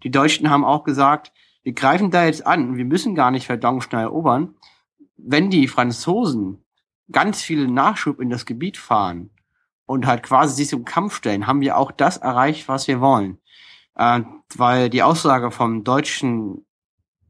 [0.03, 3.81] Die Deutschen haben auch gesagt, wir greifen da jetzt an, wir müssen gar nicht Verdun
[3.81, 4.55] schnell erobern,
[5.19, 6.65] wenn die Franzosen
[7.11, 9.31] ganz viel Nachschub in das Gebiet fahren
[9.87, 13.39] und halt quasi sich im Kampf stellen, haben wir auch das erreicht, was wir wollen.
[13.97, 14.23] Äh,
[14.55, 16.67] weil die Aussage vom deutschen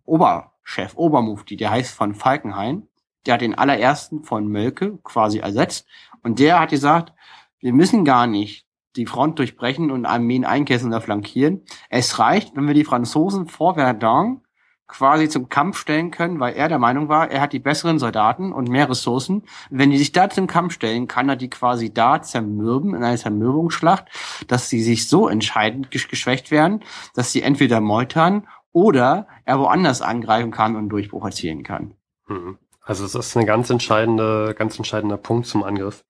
[0.05, 2.88] Oberchef, Obermufti, der heißt von Falkenhayn,
[3.27, 5.87] der hat den allerersten von Mölke quasi ersetzt
[6.22, 7.12] und der hat gesagt,
[7.61, 11.62] wir müssen gar nicht die Front durchbrechen und Armeen einkesseln oder flankieren.
[11.88, 14.42] Es reicht, wenn wir die Franzosen vor Verdun
[14.88, 18.53] quasi zum Kampf stellen können, weil er der Meinung war, er hat die besseren Soldaten
[18.53, 19.44] und mehr Ressourcen.
[19.70, 23.16] Wenn die sich da zum Kampf stellen, kann er die quasi da zermürben in einer
[23.16, 24.07] Zermürbungsschlacht,
[24.48, 26.83] dass sie sich so entscheidend geschwächt werden,
[27.14, 31.94] dass sie entweder meutern oder er woanders angreifen kann und Durchbruch erzielen kann.
[32.27, 32.59] Mhm.
[32.81, 36.05] Also es ist ein ganz entscheidender, ganz entscheidender Punkt zum Angriff.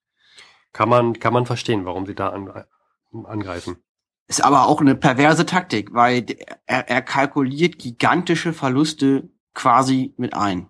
[0.73, 2.29] Kann man, kann man verstehen, warum sie da
[3.25, 3.79] angreifen.
[4.29, 6.27] Ist aber auch eine perverse Taktik, weil
[6.67, 10.69] er, er kalkuliert gigantische Verluste quasi mit ein.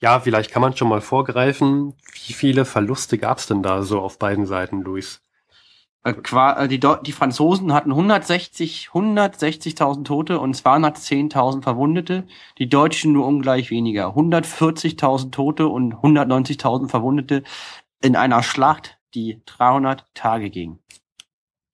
[0.00, 1.94] Ja, vielleicht kann man schon mal vorgreifen.
[2.26, 5.22] Wie viele Verluste gab's denn da so auf beiden Seiten, Luis?
[6.04, 12.26] Äh, äh, die, die Franzosen hatten 160, 160.000 Tote und 210.000 Verwundete.
[12.58, 14.08] Die Deutschen nur ungleich weniger.
[14.16, 17.42] 140.000 Tote und 190.000 Verwundete
[18.00, 20.78] in einer Schlacht, die 300 Tage ging.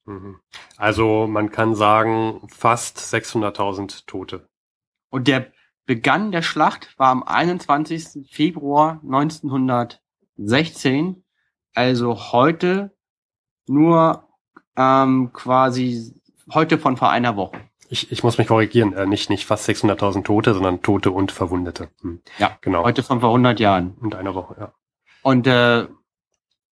[0.06, 0.40] Mhm.
[0.76, 4.48] Also man kann sagen, fast 600.000 Tote.
[5.10, 5.52] Und der
[5.86, 8.30] Beginn der Schlacht war am 21.
[8.30, 11.24] Februar 1916,
[11.74, 12.94] also heute
[13.66, 14.28] nur
[14.76, 16.14] ähm, quasi
[16.52, 17.60] heute von vor einer Woche.
[17.88, 21.90] Ich, ich muss mich korrigieren, äh, nicht, nicht fast 600.000 Tote, sondern Tote und Verwundete.
[22.00, 22.22] Hm.
[22.38, 22.82] Ja, genau.
[22.82, 23.94] Heute von vor 100 Jahren.
[24.00, 24.72] Und einer Woche, ja.
[25.22, 25.86] Und äh,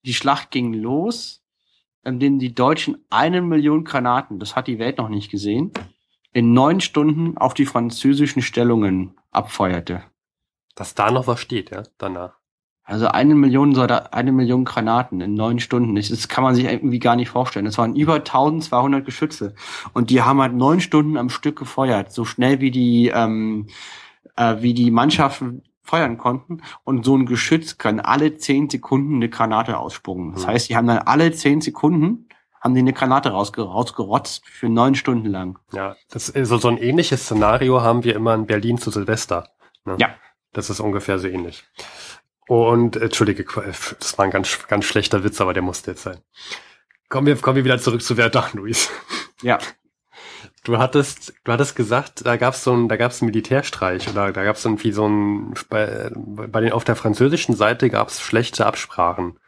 [0.05, 1.42] die Schlacht ging los
[2.05, 5.73] in denen die Deutschen eine Million Granaten, das hat die Welt noch nicht gesehen,
[6.33, 10.03] in neun Stunden auf die französischen Stellungen abfeuerte.
[10.75, 12.39] Dass da noch was steht, ja, danach.
[12.85, 15.95] Also eine Million Soldat, eine Million Granaten in neun Stunden.
[15.95, 17.65] Das kann man sich irgendwie gar nicht vorstellen.
[17.65, 19.55] Das waren über 1200 Geschütze.
[19.93, 22.13] Und die haben halt neun Stunden am Stück gefeuert.
[22.13, 23.69] So schnell wie die, ähm,
[24.37, 29.29] äh, wie die Mannschaften feuern konnten und so ein Geschütz kann alle zehn Sekunden eine
[29.29, 30.33] Granate ausspucken.
[30.33, 30.49] Das mhm.
[30.49, 32.29] heißt, die haben dann alle zehn Sekunden
[32.63, 35.59] haben die eine Granate rausger rausgerotzt für neun Stunden lang.
[35.73, 39.49] Ja, das ist so, so ein ähnliches Szenario haben wir immer in Berlin zu Silvester.
[39.85, 39.97] Ne?
[39.99, 40.15] Ja.
[40.53, 41.65] Das ist ungefähr so ähnlich.
[42.47, 46.19] Und entschuldige, das war ein ganz, ganz schlechter Witz, aber der musste jetzt sein.
[47.09, 48.91] Kommen wir, kommen wir wieder zurück zu Verdun, Luis.
[49.43, 49.59] Ja.
[50.65, 54.45] Du hattest, du hattest gesagt, da gab's so ein, da gab's einen Militärstreich oder da
[54.45, 59.39] gab's irgendwie so ein, bei, bei den, auf der französischen Seite gab's schlechte Absprachen,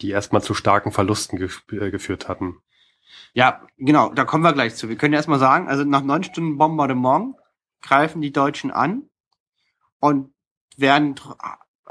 [0.00, 2.56] die erstmal zu starken Verlusten ge äh, geführt hatten.
[3.32, 4.88] Ja, genau, da kommen wir gleich zu.
[4.88, 7.36] Wir können erstmal sagen, also nach neun Stunden Bombardement
[7.82, 9.08] greifen die Deutschen an
[10.00, 10.32] und
[10.76, 11.14] werden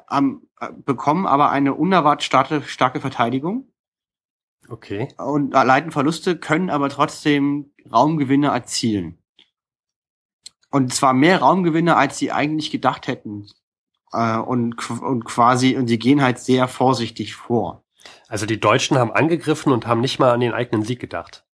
[0.08, 3.72] am, äh, bekommen aber eine unerwartet starke, starke Verteidigung.
[4.70, 5.08] Okay.
[5.18, 9.18] Und erleiden Verluste, können aber trotzdem Raumgewinne erzielen.
[10.70, 13.48] Und zwar mehr Raumgewinne, als sie eigentlich gedacht hätten.
[14.12, 17.84] Äh, und, und quasi, und sie gehen halt sehr vorsichtig vor.
[18.28, 21.46] Also die Deutschen haben angegriffen und haben nicht mal an den eigenen Sieg gedacht.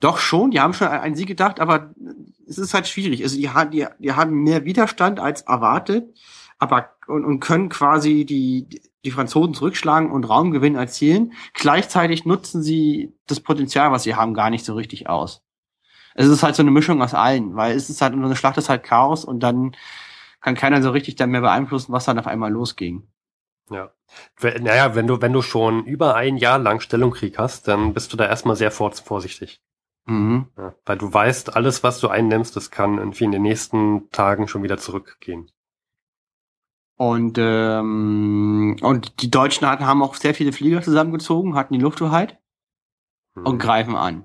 [0.00, 1.92] Doch schon, die haben schon an einen Sieg gedacht, aber
[2.46, 3.22] es ist halt schwierig.
[3.22, 6.16] Also die, die, die haben mehr Widerstand als erwartet,
[6.58, 11.32] aber und, und können quasi die, die Franzosen zurückschlagen und Raumgewinn erzielen.
[11.54, 15.42] Gleichzeitig nutzen sie das Potenzial, was sie haben, gar nicht so richtig aus.
[16.14, 18.68] Es ist halt so eine Mischung aus allen, weil es ist halt, eine Schlacht ist
[18.68, 19.76] halt Chaos und dann
[20.40, 23.06] kann keiner so richtig dann mehr beeinflussen, was dann auf einmal losging.
[23.70, 23.92] Ja.
[24.40, 28.16] Naja, wenn du, wenn du schon über ein Jahr lang Stellungkrieg hast, dann bist du
[28.16, 29.60] da erstmal sehr vorsichtig.
[30.06, 30.46] Mhm.
[30.56, 34.48] Ja, weil du weißt, alles, was du einnimmst, das kann irgendwie in den nächsten Tagen
[34.48, 35.50] schon wieder zurückgehen.
[36.98, 42.38] Und, ähm, und die Deutschen hatten, haben auch sehr viele Flieger zusammengezogen, hatten die Lufthoheit
[43.36, 43.46] mhm.
[43.46, 44.24] und greifen an.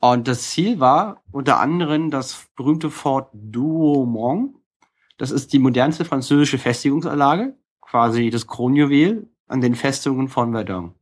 [0.00, 4.56] Und das Ziel war unter anderem das berühmte Fort Douaumont.
[5.18, 10.94] Das ist die modernste französische Festigungsanlage, quasi das Kronjuwel an den Festungen von Verdun.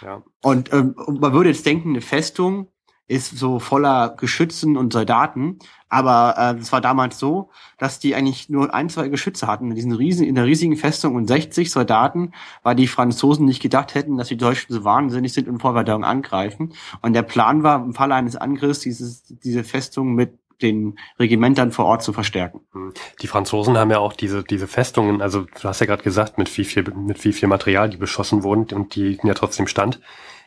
[0.00, 0.22] Ja.
[0.42, 2.68] Und ähm, man würde jetzt denken, eine Festung
[3.06, 5.58] ist so voller Geschützen und Soldaten.
[5.88, 9.70] Aber äh, es war damals so, dass die eigentlich nur ein, zwei Geschütze hatten.
[9.70, 12.32] In, diesen riesen, in der riesigen Festung und 60 Soldaten,
[12.62, 16.02] weil die Franzosen nicht gedacht hätten, dass die Deutschen so wahnsinnig sind und vor Verdun
[16.02, 16.72] angreifen.
[17.02, 21.84] Und der Plan war, im Falle eines Angriffs dieses, diese Festung mit den Regimentern vor
[21.84, 22.60] Ort zu verstärken.
[22.72, 22.92] Hm.
[23.20, 26.56] Die Franzosen haben ja auch diese, diese Festungen, also du hast ja gerade gesagt, mit
[26.56, 30.00] wie viel, mit wie viel Material die beschossen wurden und die ja trotzdem stand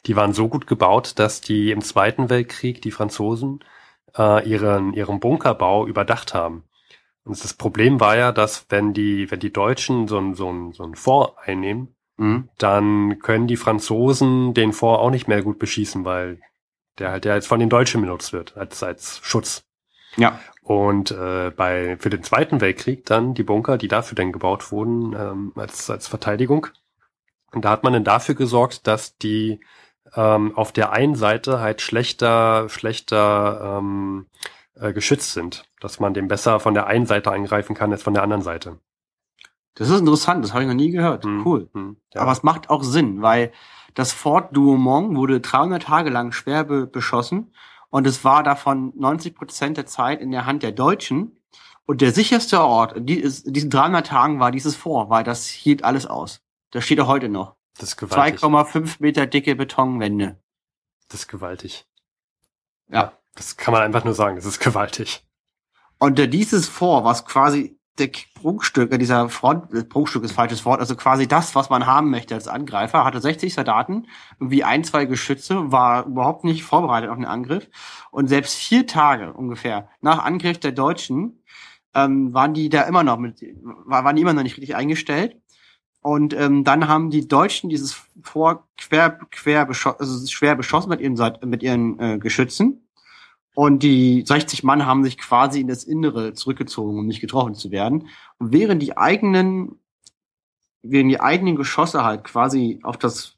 [0.07, 3.59] die waren so gut gebaut, dass die im Zweiten Weltkrieg, die Franzosen,
[4.17, 6.63] äh, ihren, ihren Bunkerbau überdacht haben.
[7.23, 10.71] Und das Problem war ja, dass wenn die, wenn die Deutschen so ein, so ein,
[10.71, 12.47] so ein Fort einnehmen, mhm.
[12.57, 16.39] dann können die Franzosen den Fort auch nicht mehr gut beschießen, weil
[16.99, 19.63] der halt ja jetzt von den Deutschen benutzt wird, als, als Schutz.
[20.15, 20.39] Ja.
[20.61, 25.13] Und äh, bei für den Zweiten Weltkrieg dann die Bunker, die dafür dann gebaut wurden,
[25.13, 26.67] ähm, als, als Verteidigung.
[27.51, 29.59] Und da hat man dann dafür gesorgt, dass die
[30.15, 34.27] ähm, auf der einen Seite halt schlechter, schlechter ähm,
[34.75, 38.13] äh, geschützt sind, dass man dem besser von der einen Seite angreifen kann als von
[38.13, 38.79] der anderen Seite.
[39.75, 41.23] Das ist interessant, das habe ich noch nie gehört.
[41.23, 41.69] Hm, cool.
[41.73, 42.21] Hm, ja.
[42.21, 43.51] Aber es macht auch Sinn, weil
[43.93, 47.53] das Fort Douaumont wurde 300 Tage lang schwer be beschossen
[47.89, 51.39] und es war davon 90 Prozent der Zeit in der Hand der Deutschen.
[51.85, 56.05] Und der sicherste Ort in diesen 300 Tagen war dieses Fort, weil das hielt alles
[56.05, 56.41] aus.
[56.71, 57.55] Das steht auch heute noch.
[57.77, 58.41] Das ist gewaltig.
[58.41, 60.39] 2,5 Meter dicke Betonwände.
[61.09, 61.85] Das ist gewaltig.
[62.89, 63.13] Ja.
[63.35, 65.23] Das kann man einfach nur sagen, das ist gewaltig.
[65.99, 70.65] Und äh, dieses Vor, was quasi der Prunkstück, äh, dieser Front, äh, Prunkstück ist falsches
[70.65, 74.07] Wort, also quasi das, was man haben möchte als Angreifer, hatte 60 Soldaten,
[74.39, 77.69] irgendwie ein, zwei Geschütze, war überhaupt nicht vorbereitet auf den Angriff.
[78.11, 81.43] Und selbst vier Tage ungefähr nach Angriff der Deutschen
[81.93, 85.41] ähm, waren die da immer noch mit, waren die immer noch nicht richtig eingestellt.
[86.07, 91.01] Und ähm, dann haben die Deutschen dieses Vor quer, quer beschossen, also schwer beschossen mit
[91.01, 92.87] ihren, mit ihren äh, Geschützen.
[93.53, 97.71] Und die 60 Mann haben sich quasi in das Innere zurückgezogen, um nicht getroffen zu
[97.71, 98.07] werden.
[98.37, 99.81] Und während die eigenen,
[100.81, 103.35] während die eigenen Geschosse halt quasi auf das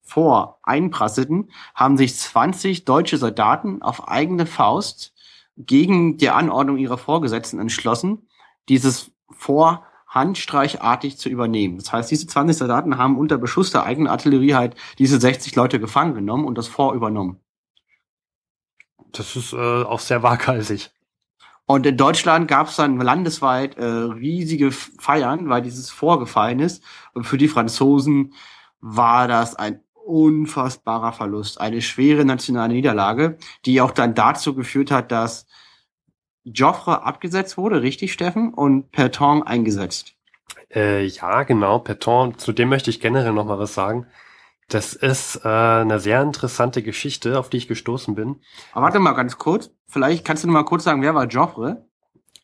[0.00, 5.14] Vor einprasselten, haben sich 20 deutsche Soldaten auf eigene Faust
[5.56, 8.26] gegen die Anordnung ihrer Vorgesetzten entschlossen,
[8.68, 11.78] dieses Vor handstreichartig zu übernehmen.
[11.78, 15.80] Das heißt, diese 20 Soldaten haben unter Beschuss der eigenen Artillerie halt diese 60 Leute
[15.80, 17.40] gefangen genommen und das Fort übernommen.
[19.12, 20.90] Das ist äh, auch sehr waghalsig.
[21.64, 26.82] Und in Deutschland gab es dann landesweit äh, riesige Feiern, weil dieses vorgefallen ist.
[27.14, 28.34] Und für die Franzosen
[28.80, 35.12] war das ein unfassbarer Verlust, eine schwere nationale Niederlage, die auch dann dazu geführt hat,
[35.12, 35.46] dass
[36.44, 40.14] Joffre abgesetzt wurde, richtig, Steffen, und Perton eingesetzt.
[40.74, 44.06] Äh, ja, genau, Perton, zu dem möchte ich generell noch mal was sagen.
[44.68, 48.40] Das ist äh, eine sehr interessante Geschichte, auf die ich gestoßen bin.
[48.72, 51.86] Aber warte mal ganz kurz, vielleicht kannst du noch mal kurz sagen, wer war Joffre?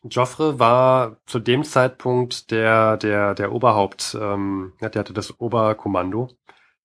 [0.03, 6.29] Joffre war zu dem Zeitpunkt der der der Oberhaupt, ähm, der hatte das Oberkommando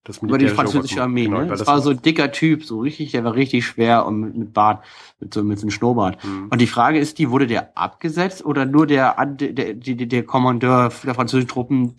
[0.05, 1.47] Das Über die französische Armee, genau, ne?
[1.47, 4.37] Das, das war so ein dicker Typ, so richtig, der war richtig schwer und mit,
[4.37, 4.85] mit Bart,
[5.19, 6.23] mit so, mit so einem Schnurrbart.
[6.23, 6.49] Mhm.
[6.51, 10.93] Und die Frage ist die, wurde der abgesetzt oder nur der, der, der, der, Kommandeur
[11.05, 11.97] der französischen Truppen,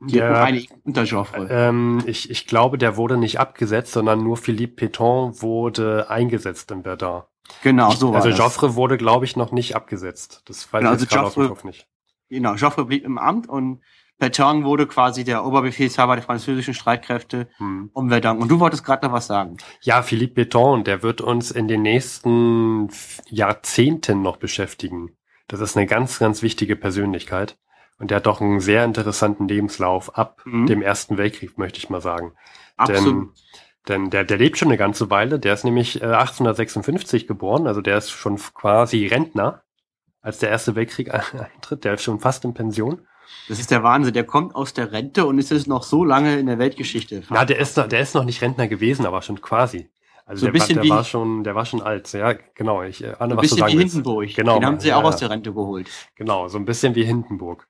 [0.00, 1.48] die der, eine unter Joffre?
[1.50, 6.84] Ähm, ich, ich glaube, der wurde nicht abgesetzt, sondern nur Philippe Pétain wurde eingesetzt in
[6.84, 7.22] Verdun.
[7.64, 10.42] Genau, so war Also Joffre wurde, glaube ich, noch nicht abgesetzt.
[10.44, 11.88] Das weiß genau, ich also Joffre, aus dem Kopf nicht.
[12.28, 13.80] Genau, Joffre blieb im Amt und
[14.20, 17.90] Petain wurde quasi der Oberbefehlshaber der französischen Streitkräfte hm.
[17.92, 18.38] um Verdun.
[18.38, 19.56] Und du wolltest gerade noch was sagen.
[19.80, 22.90] Ja, Philippe Petain, der wird uns in den nächsten
[23.28, 25.16] Jahrzehnten noch beschäftigen.
[25.48, 27.58] Das ist eine ganz, ganz wichtige Persönlichkeit.
[27.98, 30.66] Und der hat doch einen sehr interessanten Lebenslauf ab mhm.
[30.66, 32.32] dem Ersten Weltkrieg, möchte ich mal sagen.
[32.76, 33.30] Absolut.
[33.88, 35.38] Denn, denn der, der lebt schon eine ganze Weile.
[35.38, 39.62] Der ist nämlich äh, 1856 geboren, also der ist schon quasi Rentner,
[40.20, 41.84] als der Erste Weltkrieg eintritt.
[41.84, 43.06] Der ist schon fast in Pension.
[43.48, 44.14] Das ist der Wahnsinn.
[44.14, 47.22] Der kommt aus der Rente und ist jetzt noch so lange in der Weltgeschichte.
[47.30, 49.88] Ja, der ist noch, der ist noch nicht Rentner gewesen, aber schon quasi.
[50.24, 52.12] Also so der, bisschen der war schon, der war schon alt.
[52.12, 52.82] Ja, genau.
[52.84, 54.34] Ich äh, ahne, so was du sagen wie Hindenburg.
[54.36, 54.54] Genau.
[54.60, 55.88] Den haben sie ja, auch aus der Rente geholt.
[56.14, 57.66] Genau, so ein bisschen wie Hindenburg.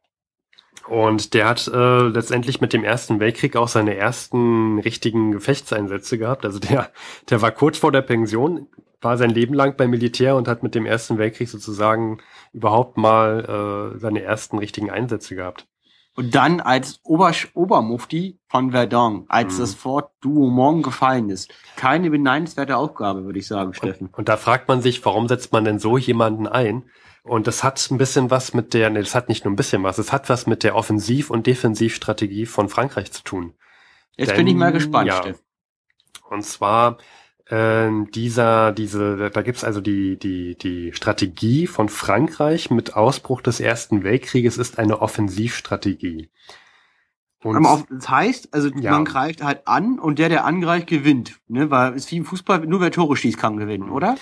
[0.86, 6.44] Und der hat äh, letztendlich mit dem Ersten Weltkrieg auch seine ersten richtigen Gefechtseinsätze gehabt.
[6.44, 6.90] Also der,
[7.30, 8.66] der war kurz vor der Pension,
[9.00, 12.18] war sein Leben lang beim Militär und hat mit dem Ersten Weltkrieg sozusagen
[12.52, 15.66] überhaupt mal äh, seine ersten richtigen Einsätze gehabt.
[16.16, 19.60] Und dann als Ober Obermufti von Verdun, als mhm.
[19.60, 21.52] das Fort Douaumont gefallen ist.
[21.76, 24.08] Keine beneidenswerte Aufgabe, würde ich sagen, Steffen.
[24.08, 26.84] Und, und, da fragt man sich, warum setzt man denn so jemanden ein?
[27.22, 29.82] Und das hat ein bisschen was mit der, nee, das hat nicht nur ein bisschen
[29.82, 33.54] was, es hat was mit der Offensiv- und Defensivstrategie von Frankreich zu tun.
[34.16, 35.40] Jetzt Denn, bin ich mal gespannt, ja, Steffen.
[36.28, 36.98] Und zwar
[37.50, 43.58] äh, dieser, diese, da gibt's also die, die, die Strategie von Frankreich mit Ausbruch des
[43.58, 46.30] Ersten Weltkrieges ist eine Offensivstrategie.
[47.42, 48.92] Und das heißt, also ja.
[48.92, 51.40] man greift halt an und der, der angreift, gewinnt.
[51.48, 51.70] Ne?
[51.70, 54.16] Weil es wie im Fußball, nur wer Tore schießt, kann gewinnen, oder?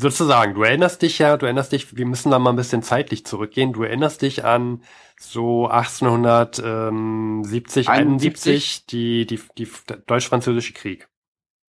[0.00, 3.26] Sozusagen, du erinnerst dich ja, du erinnerst dich, wir müssen da mal ein bisschen zeitlich
[3.26, 4.82] zurückgehen, du erinnerst dich an
[5.20, 9.68] so 1870, 71, die, die, die
[10.06, 11.08] deutsch-französische Krieg.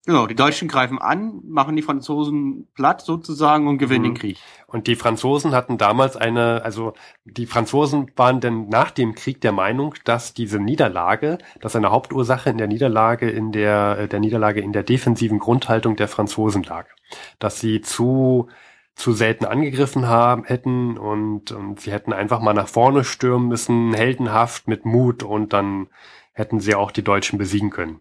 [0.06, 4.08] Genau, die Deutschen greifen an, machen die Franzosen platt sozusagen und gewinnen mhm.
[4.08, 4.38] den Krieg.
[4.66, 6.92] Und die Franzosen hatten damals eine, also
[7.24, 12.50] die Franzosen waren denn nach dem Krieg der Meinung, dass diese Niederlage, dass eine Hauptursache
[12.50, 16.86] in der Niederlage in der, äh, der Niederlage in der defensiven Grundhaltung der Franzosen lag.
[17.38, 18.48] Dass sie zu,
[18.96, 23.94] zu selten angegriffen haben, hätten und, und sie hätten einfach mal nach vorne stürmen müssen,
[23.94, 25.88] heldenhaft mit Mut und dann
[26.34, 28.00] hätten sie auch die Deutschen besiegen können.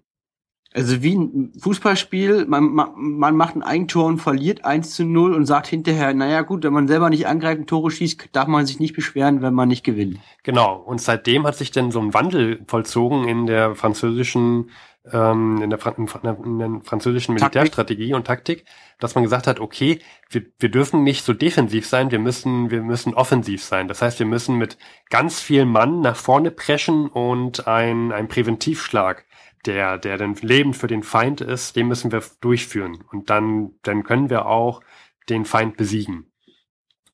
[0.74, 5.46] Also wie ein Fußballspiel, man, man macht ein Eigentor und verliert 1 zu 0 und
[5.46, 8.80] sagt hinterher, naja gut, wenn man selber nicht angreift und Tore schießt, darf man sich
[8.80, 10.18] nicht beschweren, wenn man nicht gewinnt.
[10.42, 14.72] Genau, und seitdem hat sich denn so ein Wandel vollzogen in der französischen
[15.12, 18.16] ähm, in, der, in der französischen Militärstrategie Taktik.
[18.16, 18.66] und Taktik,
[19.00, 20.00] dass man gesagt hat, okay,
[20.30, 23.88] wir, wir dürfen nicht so defensiv sein, wir müssen, wir müssen offensiv sein.
[23.88, 24.78] Das heißt, wir müssen mit
[25.10, 29.26] ganz viel Mann nach vorne preschen und ein, ein Präventivschlag
[29.66, 33.04] der, der dann Leben für den Feind ist, den müssen wir durchführen.
[33.12, 34.82] Und dann, dann können wir auch
[35.30, 36.32] den Feind besiegen.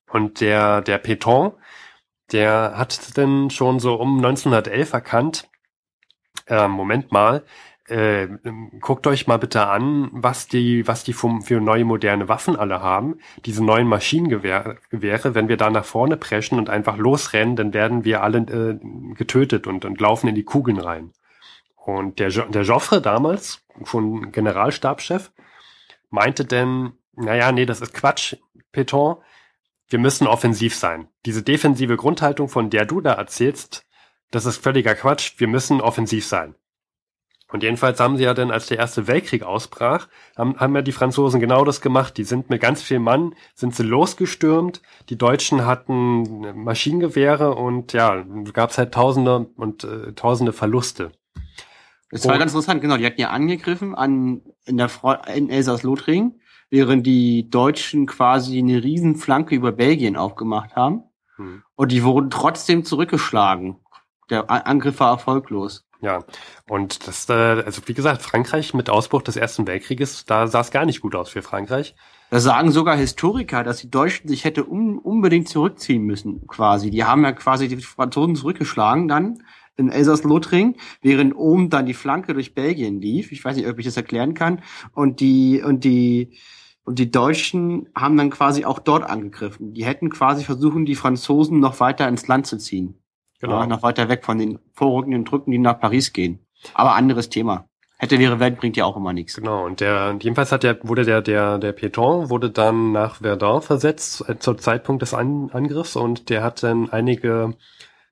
[0.08, 1.52] Und der, der Peton,
[2.32, 5.48] der hat dann schon so um 1911 erkannt,
[6.46, 7.44] äh, Moment mal,
[7.90, 8.28] äh,
[8.80, 13.18] guckt euch mal bitte an, was die, was die für, neue moderne Waffen alle haben.
[13.46, 18.04] Diese neuen Maschinengewehre, Gewehre, wenn wir da nach vorne preschen und einfach losrennen, dann werden
[18.04, 21.12] wir alle äh, getötet und, und laufen in die Kugeln rein.
[21.84, 25.32] Und der, jo der Joffre damals, schon Generalstabschef,
[26.10, 28.36] meinte denn, naja, nee, das ist Quatsch,
[28.72, 29.16] Peton,
[29.88, 31.08] wir müssen offensiv sein.
[31.26, 33.86] Diese defensive Grundhaltung, von der du da erzählst,
[34.30, 36.54] das ist völliger Quatsch, wir müssen offensiv sein.
[37.52, 40.92] Und jedenfalls haben sie ja dann, als der Erste Weltkrieg ausbrach, haben, haben ja die
[40.92, 42.16] Franzosen genau das gemacht.
[42.16, 44.80] Die sind mit ganz viel Mann, sind sie losgestürmt.
[45.08, 51.10] Die Deutschen hatten Maschinengewehre und ja, gab es halt Tausende und äh, Tausende Verluste.
[52.10, 52.96] Das war ganz interessant, genau.
[52.96, 58.82] Die hatten ja angegriffen an, in der Front, in Elsass-Lothringen, während die Deutschen quasi eine
[58.82, 61.04] riesen Flanke über Belgien aufgemacht haben.
[61.36, 61.62] Hm.
[61.76, 63.76] Und die wurden trotzdem zurückgeschlagen.
[64.28, 65.86] Der Angriff war erfolglos.
[66.02, 66.24] Ja,
[66.66, 70.70] und das, äh, also wie gesagt, Frankreich mit Ausbruch des Ersten Weltkrieges, da sah es
[70.70, 71.94] gar nicht gut aus für Frankreich.
[72.30, 76.90] Da sagen sogar Historiker, dass die Deutschen sich hätte un unbedingt zurückziehen müssen, quasi.
[76.90, 79.42] Die haben ja quasi die Franzosen zurückgeschlagen dann
[79.80, 83.32] in Elsass-Lothringen, während oben dann die Flanke durch Belgien lief.
[83.32, 84.62] Ich weiß nicht, ob ich das erklären kann.
[84.92, 86.38] Und die, und die,
[86.84, 89.74] und die Deutschen haben dann quasi auch dort angegriffen.
[89.74, 93.00] Die hätten quasi versuchen, die Franzosen noch weiter ins Land zu ziehen.
[93.40, 93.60] Genau.
[93.60, 96.40] Ja, noch weiter weg von den vorrückenden Drücken, die nach Paris gehen.
[96.74, 97.66] Aber anderes Thema.
[98.00, 99.36] Hätte wäre Welt bringt ja auch immer nichts.
[99.36, 103.60] Genau, und der, jedenfalls hat der, wurde der, der, der Péton wurde dann nach Verdun
[103.60, 107.54] versetzt, äh, zur Zeitpunkt des An Angriffs, und der hat dann einige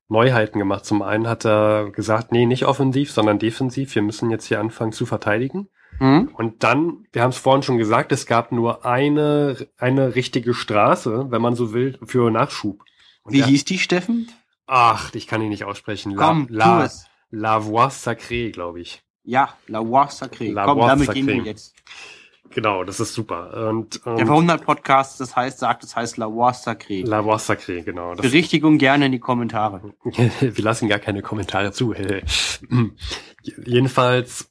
[0.09, 0.85] Neuheiten gemacht.
[0.85, 4.93] Zum einen hat er gesagt, nee, nicht offensiv, sondern defensiv, wir müssen jetzt hier anfangen
[4.93, 5.69] zu verteidigen.
[6.01, 6.31] Mhm.
[6.35, 11.27] Und dann, wir haben es vorhin schon gesagt, es gab nur eine, eine richtige Straße,
[11.31, 12.83] wenn man so will, für Nachschub.
[13.23, 14.31] Und Wie der- hieß die, Steffen?
[14.67, 16.15] Ach, ich kann ihn nicht aussprechen.
[16.17, 17.07] Komm, tu La, es.
[17.31, 19.03] La Voix Sacrée, glaube ich.
[19.25, 20.53] Ja, La Voix Sacrée.
[20.53, 21.15] La Komm, Voix damit Sacrée.
[21.15, 21.75] gehen wir jetzt.
[22.51, 23.69] Genau, das ist super.
[23.69, 27.07] Und, Der und Verhundert-Podcast, das heißt, sagt, das heißt La Voix Sacrée.
[27.07, 28.15] La Voix Sacrée, genau.
[28.15, 29.95] Das, Berichtigung gerne in die Kommentare.
[30.05, 31.95] wir lassen gar keine Kommentare zu.
[33.65, 34.51] Jedenfalls,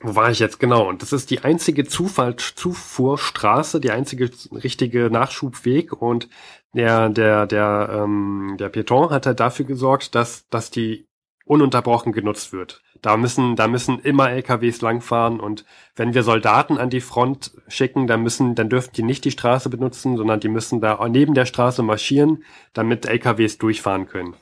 [0.00, 0.88] wo war ich jetzt genau?
[0.88, 5.92] Und das ist die einzige Zufall, Zufuhrstraße, die einzige richtige Nachschubweg.
[5.92, 6.28] Und
[6.74, 11.06] der, der, der, ähm, der Péton hat halt dafür gesorgt, dass, dass die
[11.46, 12.82] ununterbrochen genutzt wird.
[13.04, 18.06] Da müssen, da müssen immer LKWs langfahren und wenn wir Soldaten an die Front schicken,
[18.06, 21.44] dann müssen, dann dürfen die nicht die Straße benutzen, sondern die müssen da neben der
[21.44, 24.36] Straße marschieren, damit LKWs durchfahren können.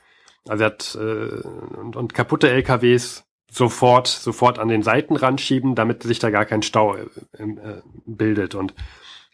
[0.47, 1.45] Also er hat äh,
[1.77, 6.61] und, und kaputte LKWs sofort, sofort an den Seitenrand schieben, damit sich da gar kein
[6.61, 7.01] Stau äh,
[7.41, 8.55] äh, bildet.
[8.55, 8.73] Und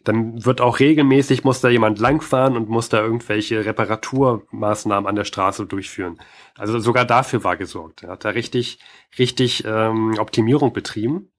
[0.04, 5.24] dann wird auch regelmäßig, muss da jemand langfahren und muss da irgendwelche Reparaturmaßnahmen an der
[5.24, 6.18] Straße durchführen.
[6.56, 8.02] Also sogar dafür war gesorgt.
[8.02, 8.78] Er hat da richtig,
[9.18, 11.30] richtig ähm, Optimierung betrieben.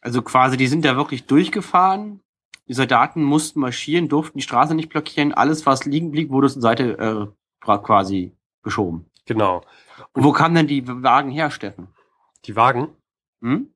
[0.00, 2.20] Also quasi, die sind da wirklich durchgefahren.
[2.68, 5.32] Die Soldaten mussten marschieren, durften die Straße nicht blockieren.
[5.32, 7.26] Alles, was liegen blieb, wurde zur Seite äh,
[7.60, 9.06] quasi geschoben.
[9.26, 9.62] Genau.
[10.12, 11.88] Und wo kamen denn die Wagen her, Steffen?
[12.44, 12.88] Die Wagen,
[13.40, 13.70] Hm?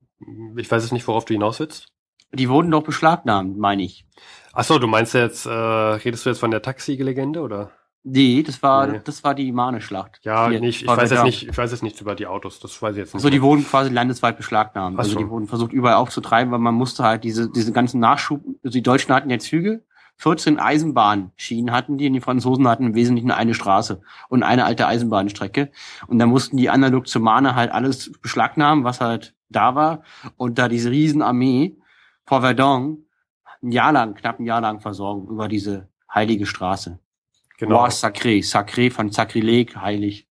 [0.56, 1.92] ich weiß jetzt nicht, worauf du hinaus willst.
[2.32, 4.04] Die wurden doch beschlagnahmt, meine ich.
[4.52, 7.70] Ach so, du meinst jetzt, äh, redest du jetzt von der Taxi-Legende oder?
[8.04, 9.00] Nee, das war, Nee.
[9.04, 10.20] das war die Maneschlacht.
[10.22, 12.80] Ja, Hier, nicht, ich weiß jetzt nicht, ich weiß jetzt nichts über die Autos, das
[12.80, 13.16] weiß ich jetzt nicht.
[13.16, 14.96] Also die wurden quasi landesweit beschlagnahmt.
[14.96, 15.18] Ach Also so.
[15.18, 18.82] die wurden versucht überall aufzutreiben, weil man musste halt diese, diese ganzen Nachschub, also die
[18.82, 19.82] Deutschen hatten ja Züge,
[20.16, 24.86] 14 Eisenbahnschienen hatten die und die Franzosen hatten im Wesentlichen eine Straße und eine alte
[24.86, 25.70] Eisenbahnstrecke.
[26.08, 30.02] Und da mussten die analog zur Mahne halt alles beschlagnahmen, was halt da war.
[30.36, 31.76] Und da diese Riesenarmee
[32.28, 33.06] vor Verdun
[33.62, 36.98] ein Jahr lang, knapp ein Jahr lang versorgen über diese heilige Straße.
[37.56, 40.28] genau, Wow, Sacré, Sacré von Sacrilég, heilig.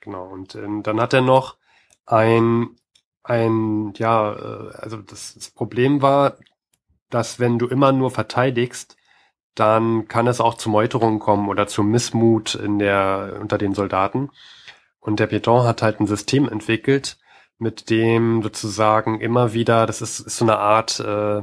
[0.00, 0.26] genau.
[0.26, 1.56] Und ähm, dann hat er noch
[2.04, 2.76] ein,
[3.22, 6.36] ein, ja, äh, also das, das Problem war,
[7.08, 8.96] dass wenn du immer nur verteidigst,
[9.54, 14.30] dann kann es auch zu Meuterungen kommen oder zu Missmut in der, unter den Soldaten.
[15.00, 17.18] Und der Péton hat halt ein System entwickelt,
[17.58, 21.42] mit dem sozusagen immer wieder, das ist, ist so eine Art, äh,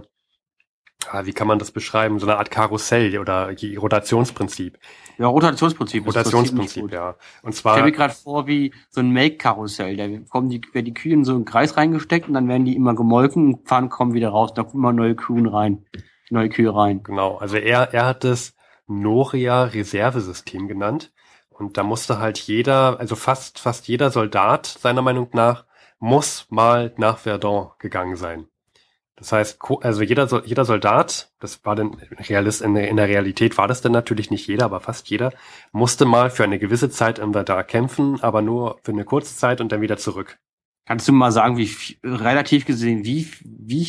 [1.09, 4.77] ah, wie kann man das beschreiben, so eine Art Karussell oder Rotationsprinzip.
[5.17, 6.05] Ja, Rotationsprinzip.
[6.05, 7.15] Rotationsprinzip, ja.
[7.43, 9.95] Und Ich stelle zwar, mir gerade vor, wie so ein Melkkarussell.
[9.95, 12.75] Da kommen die, werden die Kühe in so einen Kreis reingesteckt und dann werden die
[12.75, 14.53] immer gemolken und fahren, kommen wieder raus.
[14.53, 15.85] Da kommen immer neue Kühen rein.
[16.29, 17.03] Neue Kühe rein.
[17.03, 18.55] genau, also er, er hat das
[18.87, 21.11] Noria Reservesystem genannt.
[21.49, 25.65] Und da musste halt jeder, also fast, fast jeder Soldat, seiner Meinung nach,
[26.01, 28.47] muss mal nach Verdun gegangen sein.
[29.15, 31.93] Das heißt, also jeder, jeder Soldat, das war dann
[32.27, 35.31] Realist, in der, Realität war das dann natürlich nicht jeder, aber fast jeder,
[35.71, 39.61] musste mal für eine gewisse Zeit in Verdun kämpfen, aber nur für eine kurze Zeit
[39.61, 40.39] und dann wieder zurück.
[40.87, 41.69] Kannst du mal sagen, wie
[42.03, 43.87] relativ gesehen, wie, wie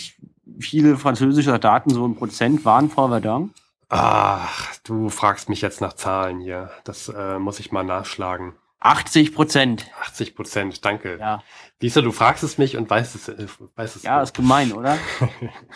[0.60, 3.54] viele französische Soldaten so ein Prozent waren vor Verdun?
[3.88, 6.70] Ach, du fragst mich jetzt nach Zahlen hier.
[6.84, 8.54] Das äh, muss ich mal nachschlagen.
[8.82, 9.86] 80 Prozent.
[10.00, 11.16] 80 Prozent, danke.
[11.18, 11.42] Ja,
[11.80, 14.02] Siehst du, fragst es mich und weißt es, äh, weißt es.
[14.02, 14.30] ja, nicht.
[14.30, 14.98] ist gemein, oder?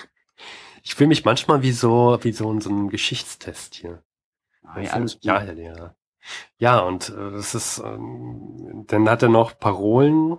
[0.82, 4.02] ich fühle mich manchmal wie so, wie so in so einem Geschichtstest hier.
[4.64, 5.24] Ah, ja, alles gut.
[5.24, 5.94] ja, ja, ja.
[6.59, 10.38] Ja, und äh, das ist, ähm, dann hat er noch Parolen,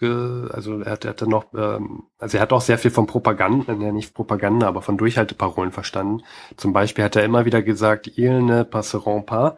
[0.00, 3.06] ge, also er hat, er hatte noch, ähm, also er hat auch sehr viel von
[3.06, 6.24] Propaganda, ja nicht Propaganda, aber von Durchhalteparolen verstanden.
[6.56, 9.56] Zum Beispiel hat er immer wieder gesagt, ils ne passeront pas.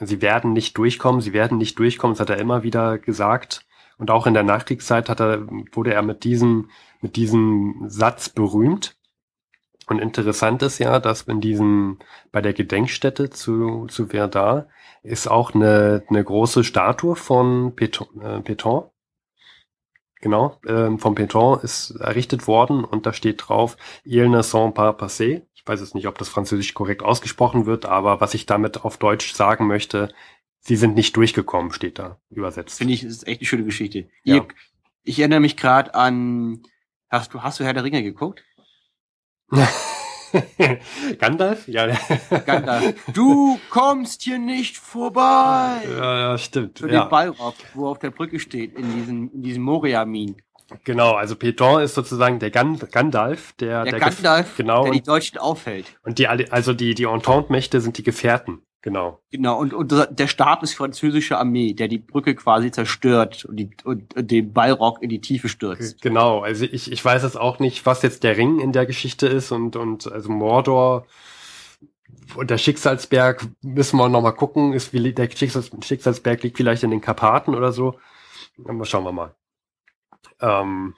[0.00, 3.66] Sie werden nicht durchkommen, sie werden nicht durchkommen, das hat er immer wieder gesagt.
[3.96, 6.70] Und auch in der Nachkriegszeit hat er, wurde er mit diesem,
[7.00, 8.96] mit diesem Satz berühmt.
[9.88, 11.98] Und interessant ist ja, dass in diesem,
[12.30, 14.64] bei der Gedenkstätte zu, zu Verdun
[15.02, 18.90] ist auch eine, eine große Statue von Péton, äh, Péton.
[20.20, 24.92] Genau, ähm, vom Péton ist errichtet worden und da steht drauf, ils ne sont pas
[24.92, 25.42] passés.
[25.68, 28.96] Ich weiß jetzt nicht, ob das französisch korrekt ausgesprochen wird, aber was ich damit auf
[28.96, 30.08] Deutsch sagen möchte,
[30.60, 32.78] sie sind nicht durchgekommen, steht da übersetzt.
[32.78, 34.08] Finde ich, ist echt eine schöne Geschichte.
[34.24, 34.36] Ja.
[34.36, 34.48] Ihr,
[35.02, 36.62] ich erinnere mich gerade an,
[37.10, 38.42] hast du, hast du Herr der Ringe geguckt?
[41.18, 41.68] Gandalf?
[41.68, 41.86] Ja,
[42.46, 42.94] Gandalf.
[43.12, 45.82] du kommst hier nicht vorbei!
[45.86, 46.78] ja, ja, stimmt.
[46.78, 47.04] Für Ja.
[47.04, 50.36] den Balrog, wo auf der Brücke steht, in diesem, in diesem Moria-Min.
[50.84, 55.02] Genau, also Pétain ist sozusagen der Gan Gandalf, der, Der, der Gandalf, genau der die
[55.02, 55.86] Deutschen aufhält.
[56.04, 59.20] und die alle- also die die Entente-Mächte sind die Gefährten, genau.
[59.30, 63.70] Genau, und, und der Stab ist französische Armee, der die Brücke quasi zerstört und, die,
[63.84, 66.02] und, und den Ballrock in die Tiefe stürzt.
[66.02, 69.26] Genau, also ich, ich weiß jetzt auch nicht, was jetzt der Ring in der Geschichte
[69.26, 71.06] ist und, und also Mordor
[72.36, 76.82] und der Schicksalsberg müssen wir noch mal gucken, ist wie der Schicksals, Schicksalsberg liegt vielleicht
[76.82, 77.94] in den Karpaten oder so.
[78.82, 79.34] Schauen wir mal.
[80.40, 80.94] Ähm,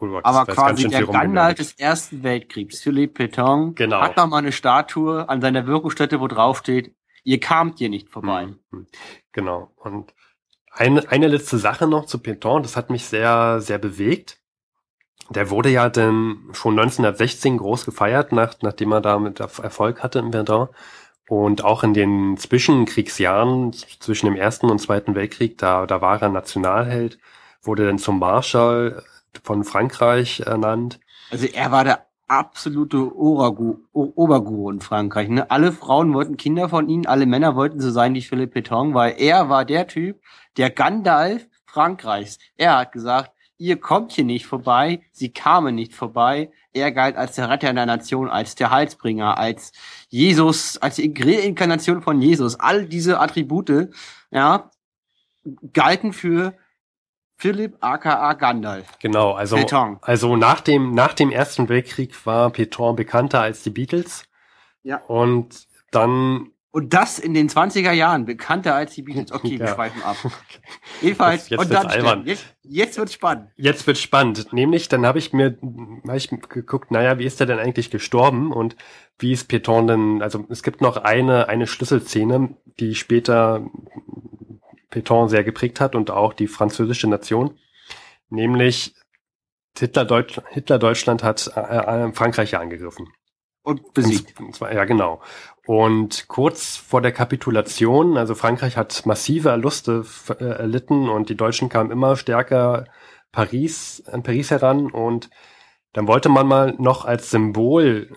[0.00, 1.06] oh Aber quasi der.
[1.06, 4.00] Gandalf des Ersten Weltkriegs, Philippe Pétain, Genau.
[4.00, 8.08] hat noch mal eine Statue an seiner Wirkungsstätte, wo drauf steht, ihr kamt hier nicht
[8.10, 8.54] vorbei.
[8.70, 8.86] Mhm.
[9.32, 9.72] Genau.
[9.76, 10.14] Und
[10.70, 14.38] eine, eine letzte Sache noch zu Pétain, das hat mich sehr, sehr bewegt.
[15.30, 20.18] Der wurde ja dann schon 1916 groß gefeiert, nach, nachdem er damit Erf- Erfolg hatte
[20.18, 20.68] in Verdun.
[21.26, 26.28] Und auch in den Zwischenkriegsjahren, zwischen dem Ersten und Zweiten Weltkrieg, da, da war er
[26.28, 27.18] Nationalheld,
[27.66, 29.02] wurde dann zum Marschall
[29.42, 31.00] von Frankreich ernannt.
[31.30, 35.28] Also er war der absolute Oragu, Oberguru in Frankreich.
[35.28, 35.50] Ne?
[35.50, 39.16] Alle Frauen wollten Kinder von ihm, alle Männer wollten so sein wie Philippe Pétain, weil
[39.18, 40.20] er war der Typ,
[40.56, 42.38] der Gandalf Frankreichs.
[42.56, 46.50] Er hat gesagt, ihr kommt hier nicht vorbei, sie kamen nicht vorbei.
[46.72, 49.72] Er galt als der Retter der Nation, als der Heilsbringer, als
[50.08, 52.58] Jesus, als die Reinkarnation von Jesus.
[52.58, 53.90] All diese Attribute,
[54.30, 54.70] ja,
[55.72, 56.54] galten für
[57.44, 58.86] Philipp aka Gandalf.
[59.00, 59.98] Genau, also, Pétain.
[60.00, 64.24] also nach dem, nach dem Ersten Weltkrieg war Pétain bekannter als die Beatles.
[64.82, 65.02] Ja.
[65.08, 69.30] Und dann Und das in den 20er Jahren, bekannter als die Beatles.
[69.30, 69.74] Okay, wir Ja.
[69.74, 70.16] schweifen ab.
[71.02, 71.90] Jedenfalls, Jetzt- und wird's dann.
[71.90, 73.50] Steffen, jetzt, jetzt wird's spannend.
[73.56, 74.52] Jetzt wird spannend.
[74.54, 75.58] Nämlich, dann habe ich mir
[76.08, 78.74] hab ich geguckt, naja, wie ist er denn eigentlich gestorben und
[79.18, 83.66] wie ist Pétain denn, also es gibt noch eine, eine Schlüsselszene, die später
[84.94, 87.58] Pétain sehr geprägt hat und auch die französische Nation.
[88.30, 88.94] Nämlich
[89.76, 93.08] Hitler, Deutsch, Hitler Deutschland hat äh, äh, Frankreich ja angegriffen.
[93.62, 94.34] Und besiegt.
[94.60, 95.22] Ja, genau.
[95.66, 101.36] Und kurz vor der Kapitulation, also Frankreich hat massive Erluste f- äh, erlitten und die
[101.36, 102.86] Deutschen kamen immer stärker
[103.32, 105.30] Paris, an Paris heran und
[105.94, 108.14] dann wollte man mal noch als Symbol,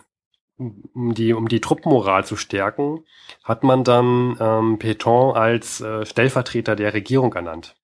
[0.57, 3.03] um die, um die Truppenmoral zu stärken,
[3.43, 7.75] hat man dann ähm, Pétain als äh, Stellvertreter der Regierung ernannt.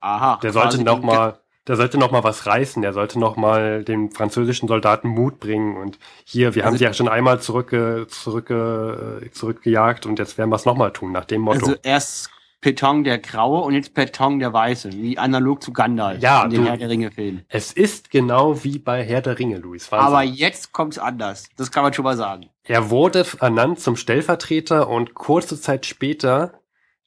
[0.00, 0.38] Aha.
[0.42, 2.82] Der sollte noch mal, der sollte noch mal was reißen.
[2.82, 5.76] Der sollte noch mal den französischen Soldaten Mut bringen.
[5.76, 10.50] Und hier, wir haben Also- sie ja schon einmal zurückge, zurückge, zurückgejagt und jetzt werden
[10.50, 11.66] wir es noch mal tun nach dem Motto.
[11.66, 12.30] Also erst
[12.60, 16.62] Pétain der Graue und jetzt Pétain der Weiße, wie analog zu Gandalf Ja, in den
[16.64, 17.42] du- Herr der Ringe Film.
[17.48, 19.90] es ist genau wie bei Herr der Ringe, Luis.
[19.92, 20.06] Wahnsinn.
[20.06, 21.48] Aber jetzt kommt's anders.
[21.56, 22.46] Das kann man schon mal sagen.
[22.64, 26.60] er wurde ernannt zum Stellvertreter und kurze Zeit später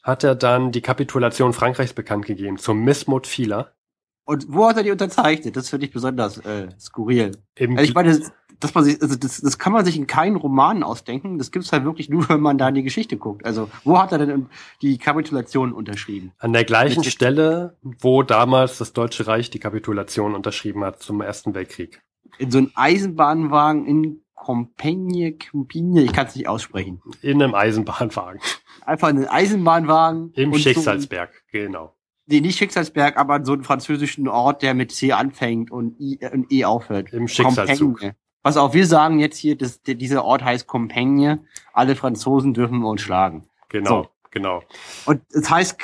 [0.03, 3.73] hat er dann die Kapitulation Frankreichs bekannt gegeben zum Missmut vieler.
[4.23, 5.55] Und wo hat er die unterzeichnet?
[5.57, 7.31] Das finde ich besonders äh, skurril.
[7.55, 8.19] Im, Also ich meine,
[8.63, 11.37] dass man sich, also das, das kann man sich in keinen Romanen ausdenken.
[11.37, 13.45] Das gibt's halt wirklich nur, wenn man da in die Geschichte guckt.
[13.45, 14.47] Also wo hat er denn
[14.81, 16.31] die Kapitulation unterschrieben?
[16.39, 21.21] an der gleichen Mit- Stelle, wo damals das Deutsche Reich die Kapitulation unterschrieben hat zum
[21.21, 22.01] Ersten Weltkrieg.
[22.37, 27.01] In so einem Eisenbahnwagen in Compigne, Compigne, ich kann es nicht aussprechen.
[27.21, 28.41] In einem Eisenbahnwagen.
[28.85, 30.31] Einfach einen Eisenbahnwagen.
[30.33, 31.95] Im Schicksalsberg, genau.
[32.27, 35.99] So, nee, nicht Schicksalsberg, aber an so einen französischen Ort, der mit C anfängt und
[35.99, 37.13] I, äh, und E aufhört.
[37.13, 37.99] Im Schicksalszug.
[37.99, 38.15] Compiègne.
[38.43, 41.39] Was auch wir sagen jetzt hier, dass dieser Ort heißt Compiègne.
[41.73, 43.47] Alle Franzosen dürfen uns schlagen.
[43.69, 44.09] Genau, So.
[44.31, 44.63] genau.
[45.05, 45.77] Und es heißt,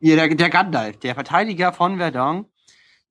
[0.00, 2.46] der, der Gandalf, der Verteidiger von Verdun,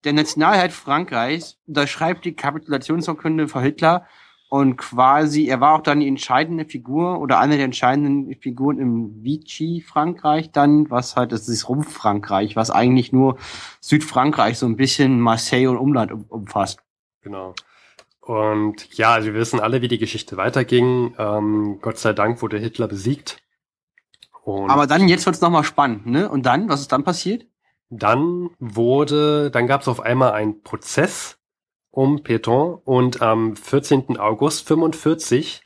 [0.03, 4.07] der Nationalheld Frankreichs, unterschreibt die Kapitulationsurkunde für Hitler
[4.49, 9.23] und quasi, er war auch dann die entscheidende Figur oder eine der entscheidenden Figuren im
[9.23, 13.37] Vichy-Frankreich dann, was halt, das ist Rumpf-Frankreich, was eigentlich nur
[13.79, 16.79] Südfrankreich, so ein bisschen Marseille und Umland um, umfasst.
[17.21, 17.53] Genau.
[18.21, 21.15] Und ja, also wir wissen alle, wie die Geschichte weiterging.
[21.17, 23.41] Ähm, Gott sei Dank wurde Hitler besiegt.
[24.43, 26.29] Und Aber dann, jetzt wird's nochmal spannend, ne?
[26.29, 27.45] Und dann, was ist dann passiert?
[27.91, 31.37] dann wurde, dann gab es auf einmal einen Prozess
[31.91, 34.17] um Pétain und am 14.
[34.17, 35.61] August 45,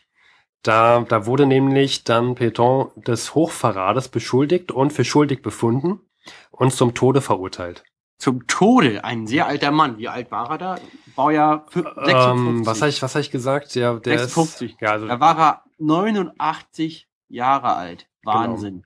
[0.63, 5.99] da, da wurde nämlich dann Pétain des Hochverrades beschuldigt und für schuldig befunden
[6.49, 7.83] und zum Tode verurteilt.
[8.17, 9.97] Zum Tode, ein sehr alter Mann.
[9.97, 10.77] Wie alt war er da?
[11.15, 12.47] Baujahr fü- 56.
[12.47, 13.75] Ähm, was habe ich, was hab ich gesagt?
[13.75, 14.73] Ja, der 56.
[14.73, 18.07] ist, ja, also, Da war er 89 Jahre alt.
[18.23, 18.85] Wahnsinn.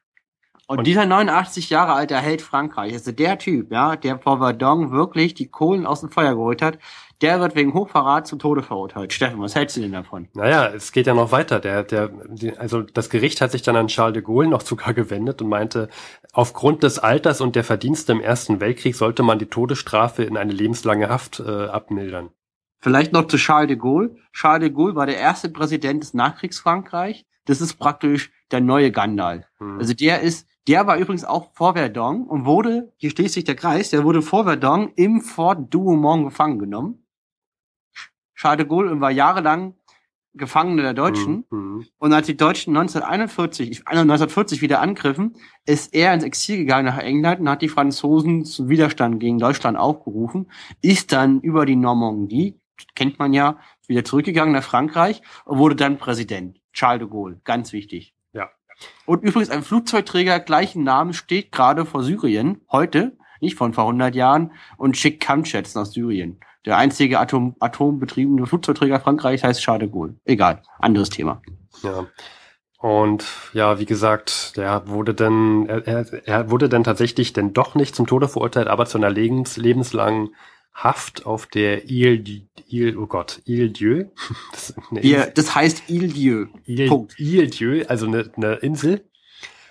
[0.67, 4.91] Und, Und- dieser 89 Jahre alte Held Frankreich, also der Typ, ja, der vor Verdun
[4.91, 6.77] wirklich die Kohlen aus dem Feuer geholt hat,
[7.22, 9.11] der wird wegen Hochverrat zum Tode verurteilt.
[9.11, 10.28] Steffen, was hältst du denn davon?
[10.34, 11.59] Naja, es geht ja noch weiter.
[11.59, 14.93] Der, der, die, also das Gericht hat sich dann an Charles de Gaulle noch sogar
[14.93, 15.89] gewendet und meinte,
[16.32, 20.53] aufgrund des Alters und der Verdienste im Ersten Weltkrieg sollte man die Todesstrafe in eine
[20.53, 22.30] lebenslange Haft äh, abmildern.
[22.82, 24.15] Vielleicht noch zu Charles de Gaulle.
[24.32, 27.26] Charles de Gaulle war der erste Präsident des Nachkriegsfrankreich.
[27.45, 29.45] Das ist praktisch der neue Gandalf.
[29.57, 29.80] Hm.
[29.80, 33.55] Also der ist, der war übrigens auch vor Verdun und wurde, hier schließt sich der
[33.55, 37.05] Kreis, der wurde vor Verdun im Fort Douaumont gefangen genommen.
[38.39, 39.75] Charles de Gaulle war jahrelang
[40.33, 41.45] Gefangene der Deutschen.
[41.49, 41.85] Mhm.
[41.97, 45.35] Und als die Deutschen 1941, 1940 wieder angriffen,
[45.65, 49.77] ist er ins Exil gegangen nach England und hat die Franzosen zum Widerstand gegen Deutschland
[49.77, 50.49] aufgerufen,
[50.81, 52.59] ist dann über die Normandie
[52.95, 56.61] kennt man ja, wieder zurückgegangen nach Frankreich und wurde dann Präsident.
[56.71, 58.13] Charles de Gaulle, ganz wichtig.
[58.31, 58.49] Ja.
[59.05, 64.15] Und übrigens ein Flugzeugträger gleichen Namen steht gerade vor Syrien, heute, nicht von vor 100
[64.15, 66.39] Jahren, und schickt Kampfjets nach Syrien.
[66.70, 70.13] Der einzige Atom, atombetriebene Flugzeugträger Frankreichs heißt Charles de Gaulle.
[70.24, 71.41] Egal, anderes Thema.
[71.82, 72.05] Ja.
[72.78, 77.74] Und ja, wie gesagt, der wurde dann, er, er, er wurde dann tatsächlich denn doch
[77.74, 80.30] nicht zum Tode verurteilt, aber zu einer lebens, lebenslangen
[80.72, 82.24] Haft auf der Ile,
[82.67, 84.05] Ile oh Gott, Ile Dieu.
[84.51, 86.45] Das, ja, das heißt Ile Dieu.
[86.65, 87.20] Ile, Punkt.
[87.20, 89.09] Ile Dieu, also eine, eine Insel.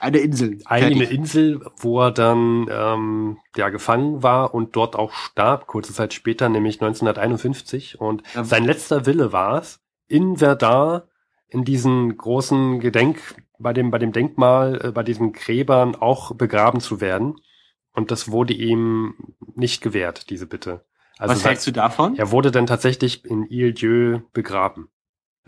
[0.01, 0.59] Eine Insel.
[0.64, 6.14] Eine Insel, wo er dann ähm, ja, gefangen war und dort auch starb, kurze Zeit
[6.14, 8.01] später, nämlich 1951.
[8.01, 8.44] Und ja.
[8.44, 11.03] sein letzter Wille war es, in Verdun,
[11.49, 13.18] in diesen großen Gedenk,
[13.59, 17.36] bei dem, bei dem Denkmal, äh, bei diesen Gräbern auch begraben zu werden.
[17.92, 19.14] Und das wurde ihm
[19.55, 20.84] nicht gewährt, diese Bitte.
[21.18, 22.16] Also Was hältst du davon?
[22.16, 24.88] Er wurde dann tatsächlich in Ile-Dieu begraben.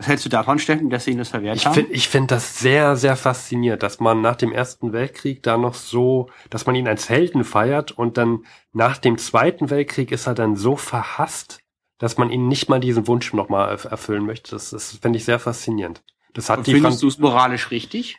[0.01, 1.75] Was hältst du davon, Steffen, dass sie ihn das verwehrt ich haben?
[1.75, 5.75] Find, ich finde das sehr, sehr faszinierend, dass man nach dem Ersten Weltkrieg da noch
[5.75, 8.43] so, dass man ihn als Helden feiert und dann
[8.73, 11.59] nach dem Zweiten Weltkrieg ist er dann so verhasst,
[11.99, 14.49] dass man ihn nicht mal diesen Wunsch nochmal erfüllen möchte.
[14.49, 16.01] Das, das finde ich sehr faszinierend.
[16.33, 18.17] Das hat und die findest du es moralisch richtig?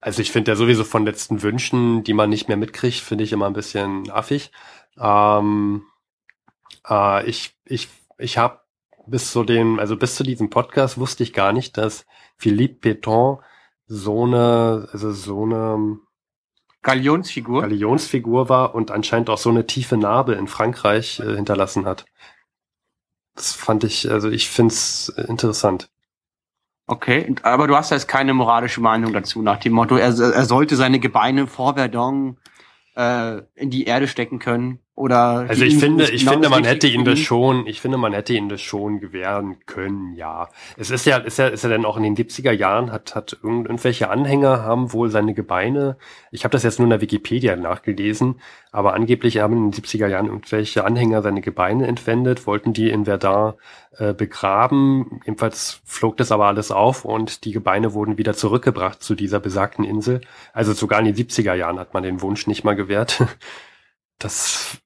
[0.00, 3.32] Also ich finde ja sowieso von letzten Wünschen, die man nicht mehr mitkriegt, finde ich
[3.32, 4.52] immer ein bisschen affig.
[5.00, 5.82] Ähm,
[6.88, 7.88] äh, ich ich,
[8.18, 8.60] ich habe
[9.06, 13.40] bis zu dem, also bis zu diesem Podcast wusste ich gar nicht, dass Philippe Péton
[13.86, 15.98] so eine, also so eine
[16.82, 17.62] Galionsfigur.
[17.62, 22.04] Galionsfigur war und anscheinend auch so eine tiefe Narbe in Frankreich äh, hinterlassen hat.
[23.34, 25.90] Das fand ich, also ich find's interessant.
[26.86, 30.76] Okay, aber du hast jetzt keine moralische Meinung dazu, nach dem Motto, er, er sollte
[30.76, 32.38] seine Gebeine vor Verdun
[32.94, 34.83] äh, in die Erde stecken können.
[34.96, 38.32] Oder also ich finde, ich finde, man hätte ihn das schon, ich finde, man hätte
[38.32, 40.48] ihn das schon gewähren können, ja.
[40.76, 43.36] Es ist ja, ist ja, ist ja dann auch in den 70er Jahren, hat, hat
[43.42, 45.96] irgendwelche Anhänger haben wohl seine Gebeine,
[46.30, 48.40] ich habe das jetzt nur in der Wikipedia nachgelesen,
[48.70, 53.06] aber angeblich haben in den 70er Jahren irgendwelche Anhänger seine Gebeine entwendet, wollten die in
[53.06, 53.54] Verdun
[53.98, 59.16] äh, begraben, ebenfalls flog das aber alles auf und die Gebeine wurden wieder zurückgebracht zu
[59.16, 60.20] dieser besagten Insel.
[60.52, 63.24] Also sogar in den 70er Jahren hat man den Wunsch nicht mal gewährt.
[64.20, 64.83] Das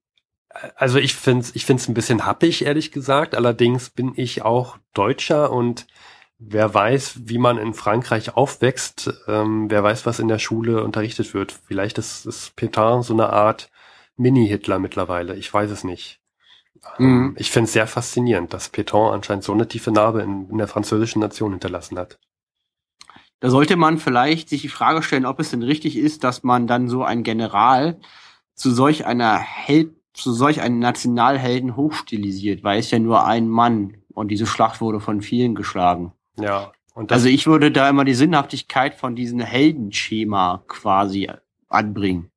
[0.77, 3.35] also ich find's, ich find's ein bisschen happig, ehrlich gesagt.
[3.35, 5.87] Allerdings bin ich auch Deutscher und
[6.39, 11.35] wer weiß, wie man in Frankreich aufwächst, ähm, wer weiß, was in der Schule unterrichtet
[11.35, 11.53] wird.
[11.53, 13.71] Vielleicht ist, ist Pétain so eine Art
[14.17, 15.35] Mini-Hitler mittlerweile.
[15.37, 16.21] Ich weiß es nicht.
[16.99, 17.37] Ähm, mhm.
[17.39, 20.69] Ich finde es sehr faszinierend, dass Pétain anscheinend so eine tiefe Narbe in, in der
[20.69, 22.19] französischen Nation hinterlassen hat.
[23.41, 26.67] Da sollte man vielleicht sich die Frage stellen, ob es denn richtig ist, dass man
[26.67, 28.01] dann so ein General
[28.55, 33.97] zu solch einer Held zu solch einem Nationalhelden hochstilisiert, weil es ja nur ein Mann
[34.13, 36.13] und diese Schlacht wurde von vielen geschlagen.
[36.37, 36.73] Ja.
[36.95, 41.31] Und also ich würde da immer die Sinnhaftigkeit von diesem Heldenschema quasi
[41.69, 42.31] anbringen.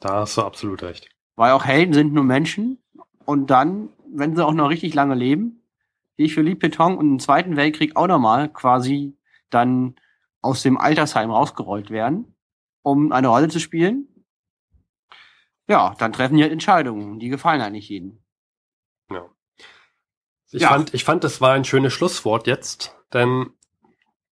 [0.00, 1.08] Da hast du absolut recht.
[1.36, 2.78] Weil auch Helden sind nur Menschen
[3.24, 5.62] und dann, wenn sie auch noch richtig lange leben,
[6.16, 9.16] wie ich für Philippe Péton und im Zweiten Weltkrieg auch nochmal quasi
[9.50, 9.94] dann
[10.42, 12.34] aus dem Altersheim rausgerollt werden,
[12.82, 14.08] um eine Rolle zu spielen,
[15.68, 17.18] ja, dann treffen die halt Entscheidungen.
[17.18, 18.22] Die gefallen halt nicht jedem.
[19.10, 19.26] Ja.
[20.50, 20.68] Ich ja.
[20.68, 23.50] fand, ich fand, das war ein schönes Schlusswort jetzt, denn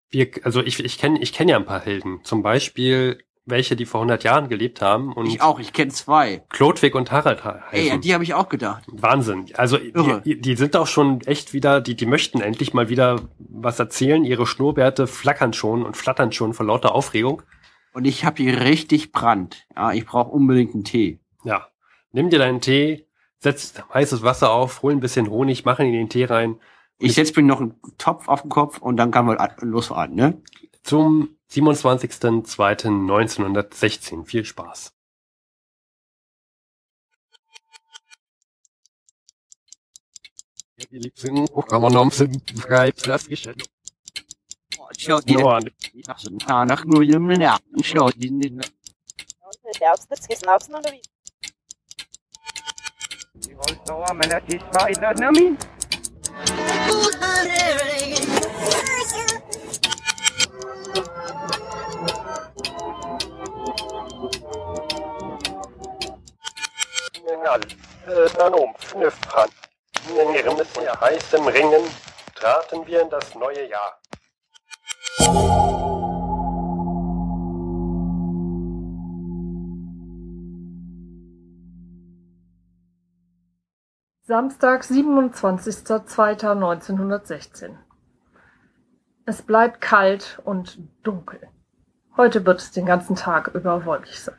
[0.09, 2.19] wir, also ich, ich kenne, ich kenne ja ein paar Helden.
[2.23, 5.13] Zum Beispiel welche, die vor 100 Jahren gelebt haben.
[5.13, 6.43] Und ich auch, ich kenne zwei.
[6.49, 7.71] Klodwig und Harald heißen.
[7.71, 8.83] Ey, die habe ich auch gedacht.
[8.87, 9.45] Wahnsinn.
[9.55, 13.79] Also die, die, sind auch schon echt wieder, die, die möchten endlich mal wieder was
[13.79, 14.23] erzählen.
[14.23, 17.41] Ihre Schnurrbärte flackern schon und flattern schon vor lauter Aufregung.
[17.93, 19.65] Und ich habe hier richtig Brand.
[19.75, 21.19] Ja, ich brauche unbedingt einen Tee.
[21.43, 21.67] Ja.
[22.11, 23.07] Nimm dir deinen Tee,
[23.39, 26.59] setz heißes Wasser auf, hol ein bisschen Honig, mach ihn in den Tee rein.
[26.97, 30.41] Ich setz mir noch einen Topf auf den Kopf und dann kann man losfahren, ne?
[30.83, 34.25] Zum 27.02.1916.
[34.25, 34.93] Viel Spaß.
[68.37, 69.49] Nanom, Fnüffran.
[70.09, 71.83] In ihrem sehr heißem Ringen
[72.35, 74.01] traten wir in das neue Jahr.
[84.31, 87.75] Samstag, 27.02.1916.
[89.25, 91.49] Es bleibt kalt und dunkel.
[92.15, 94.37] Heute wird es den ganzen Tag über wolkig sein.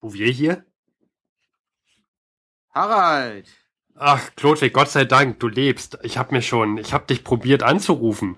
[0.00, 0.64] Bouvier hier?
[2.72, 3.48] Harald!
[3.96, 5.98] Ach, Klodwig, Gott sei Dank, du lebst.
[6.04, 8.36] Ich hab mir schon, ich hab dich probiert anzurufen.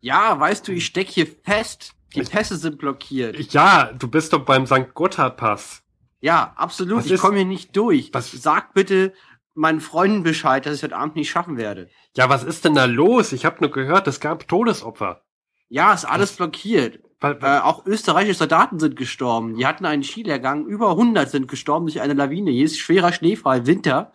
[0.00, 1.94] Ja, weißt du, ich steck hier fest.
[2.14, 3.38] Die Pässe sind blockiert.
[3.52, 4.94] Ja, du bist doch beim St.
[4.94, 5.82] Gotthard-Pass.
[6.20, 6.98] Ja, absolut.
[6.98, 8.10] Was ich komme hier nicht durch.
[8.12, 9.12] Was- Sag bitte
[9.54, 11.88] meinen Freunden Bescheid, dass ich heute Abend nicht schaffen werde.
[12.16, 13.32] Ja, was ist denn da los?
[13.32, 15.22] Ich hab nur gehört, es gab Todesopfer.
[15.68, 17.00] Ja, ist alles blockiert.
[17.20, 19.54] Weil, Äh, auch österreichische Soldaten sind gestorben.
[19.54, 20.66] Die hatten einen Skilehrgang.
[20.66, 22.50] Über 100 sind gestorben durch eine Lawine.
[22.50, 24.12] Hier ist schwerer Schneefall, Winter.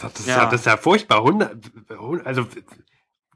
[0.00, 0.38] das, ist ja.
[0.38, 0.44] ja.
[0.46, 1.22] das ist ja furchtbar.
[1.24, 1.56] Hundert,
[2.24, 2.46] also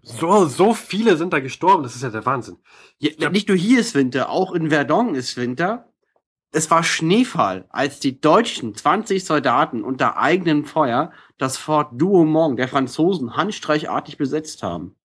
[0.09, 1.83] so, so viele sind da gestorben.
[1.83, 2.57] Das ist ja der Wahnsinn.
[2.99, 3.31] Ja, Ja.
[3.31, 5.89] Nicht nur hier ist Winter, auch in Verdun ist Winter.
[6.51, 12.69] Es war Schneefall, als die deutschen 20 Soldaten unter eigenem Feuer das Fort Douaumont der
[12.69, 14.97] Franzosen handstreichartig besetzt haben.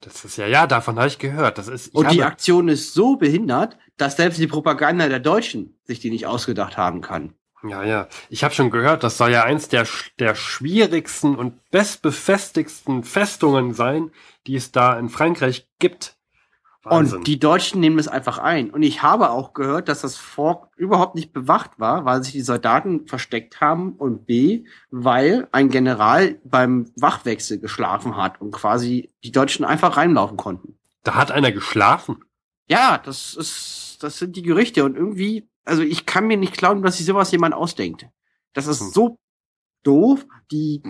[0.00, 1.58] Das ist ja, ja, davon habe ich gehört.
[1.58, 6.00] Das ist, Und die Aktion ist so behindert, dass selbst die Propaganda der Deutschen sich
[6.00, 7.34] die nicht ausgedacht haben kann.
[7.68, 8.08] Ja, ja.
[8.28, 9.86] Ich habe schon gehört, das soll ja eins der,
[10.18, 14.10] der schwierigsten und bestbefestigsten Festungen sein,
[14.46, 16.16] die es da in Frankreich gibt.
[16.82, 17.18] Wahnsinn.
[17.18, 18.70] Und die Deutschen nehmen es einfach ein.
[18.70, 22.40] Und ich habe auch gehört, dass das Fort überhaupt nicht bewacht war, weil sich die
[22.40, 29.30] Soldaten versteckt haben und B, weil ein General beim Wachwechsel geschlafen hat und quasi die
[29.30, 30.76] Deutschen einfach reinlaufen konnten.
[31.04, 32.24] da hat einer geschlafen.
[32.68, 36.82] Ja, das ist, das sind die Gerüchte und irgendwie, also ich kann mir nicht glauben,
[36.82, 38.06] dass sich sowas jemand ausdenkt.
[38.52, 38.90] Das ist Hm.
[38.92, 39.18] so
[39.82, 40.82] doof, die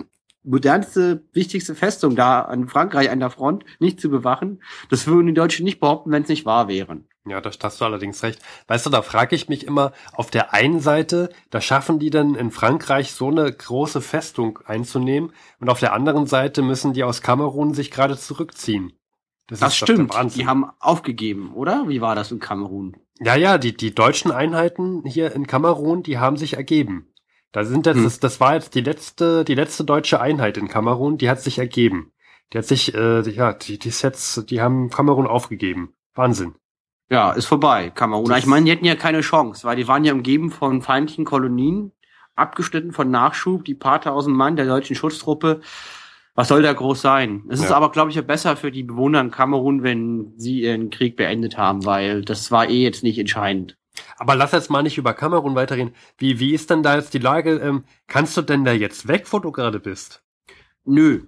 [0.43, 4.61] modernste, wichtigste Festung da an Frankreich an der Front nicht zu bewachen.
[4.89, 7.07] Das würden die Deutschen nicht behaupten, wenn es nicht wahr wären.
[7.25, 8.41] Ja, da hast du allerdings recht.
[8.67, 12.35] Weißt du, da frage ich mich immer, auf der einen Seite, da schaffen die denn
[12.35, 17.21] in Frankreich so eine große Festung einzunehmen und auf der anderen Seite müssen die aus
[17.21, 18.91] Kamerun sich gerade zurückziehen.
[19.47, 20.13] Das der stimmt.
[20.35, 21.85] Die haben aufgegeben, oder?
[21.89, 22.95] Wie war das in Kamerun?
[23.19, 27.07] Ja, ja, die, die deutschen Einheiten hier in Kamerun, die haben sich ergeben.
[27.51, 28.03] Da sind jetzt, Hm.
[28.05, 31.59] das, das war jetzt die letzte, die letzte deutsche Einheit in Kamerun, die hat sich
[31.59, 32.11] ergeben.
[32.51, 35.93] Die hat sich, äh, die- ja, die, die jetzt, die haben Kamerun aufgegeben.
[36.15, 36.55] Wahnsinn.
[37.09, 38.25] Ja, ist vorbei, Kamerun.
[38.29, 41.25] Das- Ich meine, die hätten ja keine Chance, weil die waren ja umgeben von feindlichen
[41.25, 41.91] Kolonien,
[42.35, 45.61] abgeschnitten von Nachschub, die paar tausend Mann der deutschen Schutztruppe.
[46.35, 47.43] Was soll da groß sein?
[47.49, 47.75] Es ist Ja.
[47.75, 51.85] aber, glaube ich, besser für die Bewohner in Kamerun, wenn sie ihren Krieg beendet haben,
[51.85, 53.77] weil das war eh jetzt nicht entscheidend.
[54.17, 55.93] Aber lass jetzt mal nicht über Kamerun weiterreden.
[56.17, 57.57] Wie, wie ist denn da jetzt die Lage?
[57.57, 60.23] Ähm, kannst du denn da jetzt weg, wo du gerade bist?
[60.85, 61.21] Nö.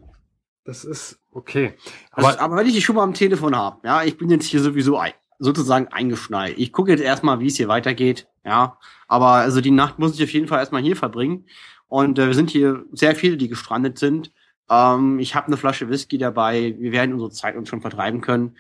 [0.64, 1.74] Das ist okay.
[2.12, 4.46] Aber, Aber, aber wenn ich dich schon mal am Telefon habe, ja, ich bin jetzt
[4.48, 6.56] hier sowieso ein, sozusagen eingeschneit.
[6.58, 8.80] Ich gucke jetzt erstmal, wie es hier weitergeht, ja.
[9.08, 11.46] Aber also die Nacht muss ich auf jeden Fall erstmal hier verbringen.
[11.88, 14.32] Und äh, wir sind hier sehr viele, die gestrandet sind.
[14.70, 16.76] Ähm, ich habe eine Flasche Whisky dabei.
[16.78, 18.58] Wir werden unsere Zeit uns schon vertreiben können.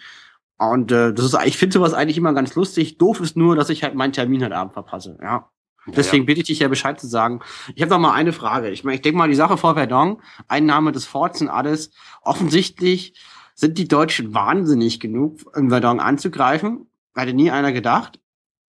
[0.58, 2.97] Und äh, das ist, ich finde sowas eigentlich immer ganz lustig.
[2.97, 5.18] Doof ist nur, dass ich halt meinen Termin heute Abend verpasse.
[5.22, 5.49] Ja.
[5.88, 7.41] Deswegen bitte ich dich ja Bescheid zu sagen.
[7.76, 8.70] Ich habe noch mal eine Frage.
[8.70, 11.91] Ich meine, ich denke mal, die Sache vor Verdun, Einnahme des Forts und alles.
[12.22, 13.14] Offensichtlich
[13.53, 16.88] sind die Deutschen wahnsinnig genug, in Verdun anzugreifen.
[17.16, 18.20] Hatte nie einer gedacht.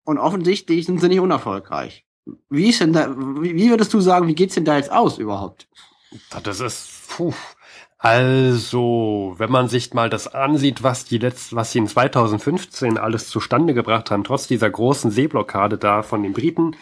[0.04, 2.04] Und offensichtlich sind sie nicht unerfolgreich.
[2.50, 5.68] Wie ist denn da, wie, würdest du sagen, wie geht's denn da jetzt aus überhaupt?
[6.32, 7.34] Ja, Das ist, puh.
[7.98, 13.28] Also, wenn man sich mal das ansieht, was die letzt, was sie in 2015 alles
[13.28, 16.76] zustande gebracht haben, trotz dieser großen Seeblockade da von den Briten,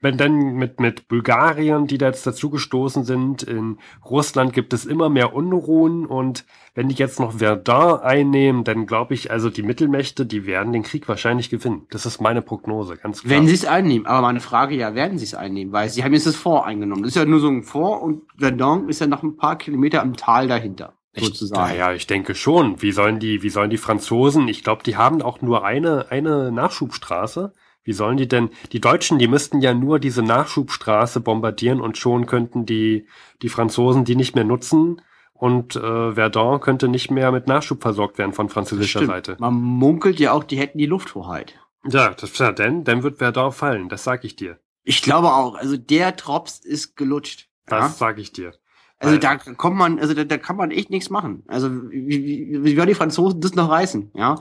[0.00, 5.10] wenn dann mit, mit Bulgarien, die da jetzt dazugestoßen sind, in Russland gibt es immer
[5.10, 10.24] mehr Unruhen und wenn die jetzt noch Verdun einnehmen, dann glaube ich, also die Mittelmächte,
[10.24, 11.86] die werden den Krieg wahrscheinlich gewinnen.
[11.90, 13.30] Das ist meine Prognose, ganz klar.
[13.30, 14.06] Wenn sie es einnehmen.
[14.06, 15.72] Aber meine Frage, ja, werden sie es einnehmen?
[15.72, 17.02] Weil sie haben jetzt das Fort eingenommen.
[17.02, 20.02] Das ist ja nur so ein Fort und Verdun ist ja noch ein paar Kilometer
[20.02, 20.94] im Tal dahinter.
[21.14, 21.72] sozusagen.
[21.72, 22.80] Ich, ja, ich denke schon.
[22.80, 24.48] Wie sollen die, wie sollen die Franzosen?
[24.48, 27.52] Ich glaube, die haben auch nur eine, eine Nachschubstraße.
[27.90, 32.26] Wie sollen die denn, die Deutschen, die müssten ja nur diese Nachschubstraße bombardieren und schon
[32.26, 33.08] könnten die,
[33.42, 38.16] die Franzosen die nicht mehr nutzen und äh, Verdun könnte nicht mehr mit Nachschub versorgt
[38.16, 39.36] werden von französischer Seite.
[39.40, 41.58] Man munkelt ja auch, die hätten die Lufthoheit.
[41.84, 44.60] Ja, das, ja denn, dann wird Verdun fallen, das sag ich dir.
[44.84, 47.48] Ich glaube auch, also der Drops ist gelutscht.
[47.66, 47.88] Das ja?
[47.88, 48.52] sag ich dir.
[49.00, 51.42] Also da kommt man, also da, da kann man echt nichts machen.
[51.48, 54.38] Also wie, wie, wie werden die Franzosen das noch reißen, ja?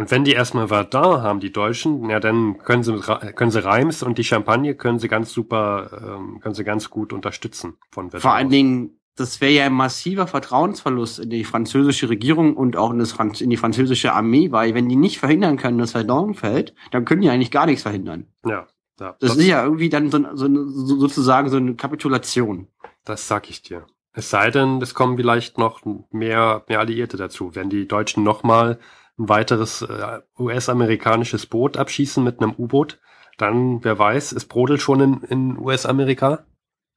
[0.00, 2.98] Und wenn die erstmal Verdun haben, die Deutschen, ja, dann können sie,
[3.34, 7.12] können sie Reims und die Champagne können sie ganz super, ähm, können sie ganz gut
[7.12, 8.22] unterstützen von Verdun.
[8.22, 12.92] Vor allen Dingen, das wäre ja ein massiver Vertrauensverlust in die französische Regierung und auch
[12.92, 16.74] in, das, in die französische Armee, weil wenn die nicht verhindern können, dass Verdun fällt,
[16.92, 18.26] dann können die eigentlich gar nichts verhindern.
[18.46, 18.68] Ja.
[18.98, 22.68] ja das, das ist ja irgendwie dann so, so, so, sozusagen so eine Kapitulation.
[23.04, 23.84] Das sag ich dir.
[24.14, 27.54] Es sei denn, es kommen vielleicht noch mehr, mehr Alliierte dazu.
[27.54, 28.78] Wenn die Deutschen nochmal
[29.20, 32.98] ein weiteres äh, US-amerikanisches Boot abschießen mit einem U-Boot,
[33.38, 36.44] dann, wer weiß, ist Brodel schon in, in US-Amerika,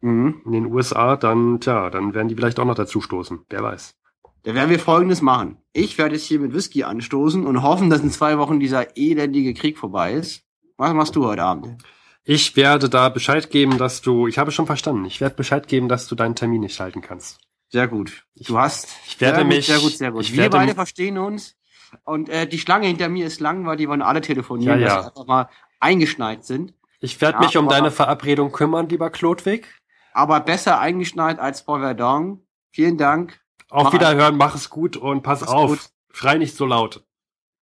[0.01, 0.41] mhm.
[0.45, 3.45] in den USA, dann, tja, dann werden die vielleicht auch noch dazu stoßen.
[3.49, 3.95] Wer weiß.
[4.43, 5.57] Da werden wir Folgendes machen.
[5.71, 9.53] Ich werde jetzt hier mit Whisky anstoßen und hoffen, dass in zwei Wochen dieser elendige
[9.53, 10.43] Krieg vorbei ist.
[10.76, 11.82] Was machst du heute Abend?
[12.26, 15.88] Ich werde da Bescheid geben, dass du, ich habe schon verstanden, ich werde Bescheid geben,
[15.88, 17.39] dass du deinen Termin nicht halten kannst.
[17.69, 18.26] Sehr gut.
[18.36, 18.88] Du hast.
[19.07, 19.55] Ich werde sehr mich.
[19.57, 20.21] Gut, sehr gut, sehr gut.
[20.21, 21.55] Ich Wir beide verstehen uns.
[22.03, 24.95] Und äh, die Schlange hinter mir ist lang, weil die wollen alle telefonieren, ja, ja.
[24.95, 26.73] dass sie einfach mal eingeschneit sind.
[26.99, 29.67] Ich werde ja, mich um deine Verabredung kümmern, lieber Klodwig.
[30.13, 32.45] Aber besser eingeschneit als vor Verdun.
[32.71, 33.41] Vielen Dank.
[33.69, 35.69] Auf mach Wiederhören, mach es gut und pass auf.
[35.71, 35.89] Gut.
[36.11, 37.03] Schrei nicht so laut.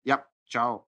[0.04, 0.87] Ja, ciao.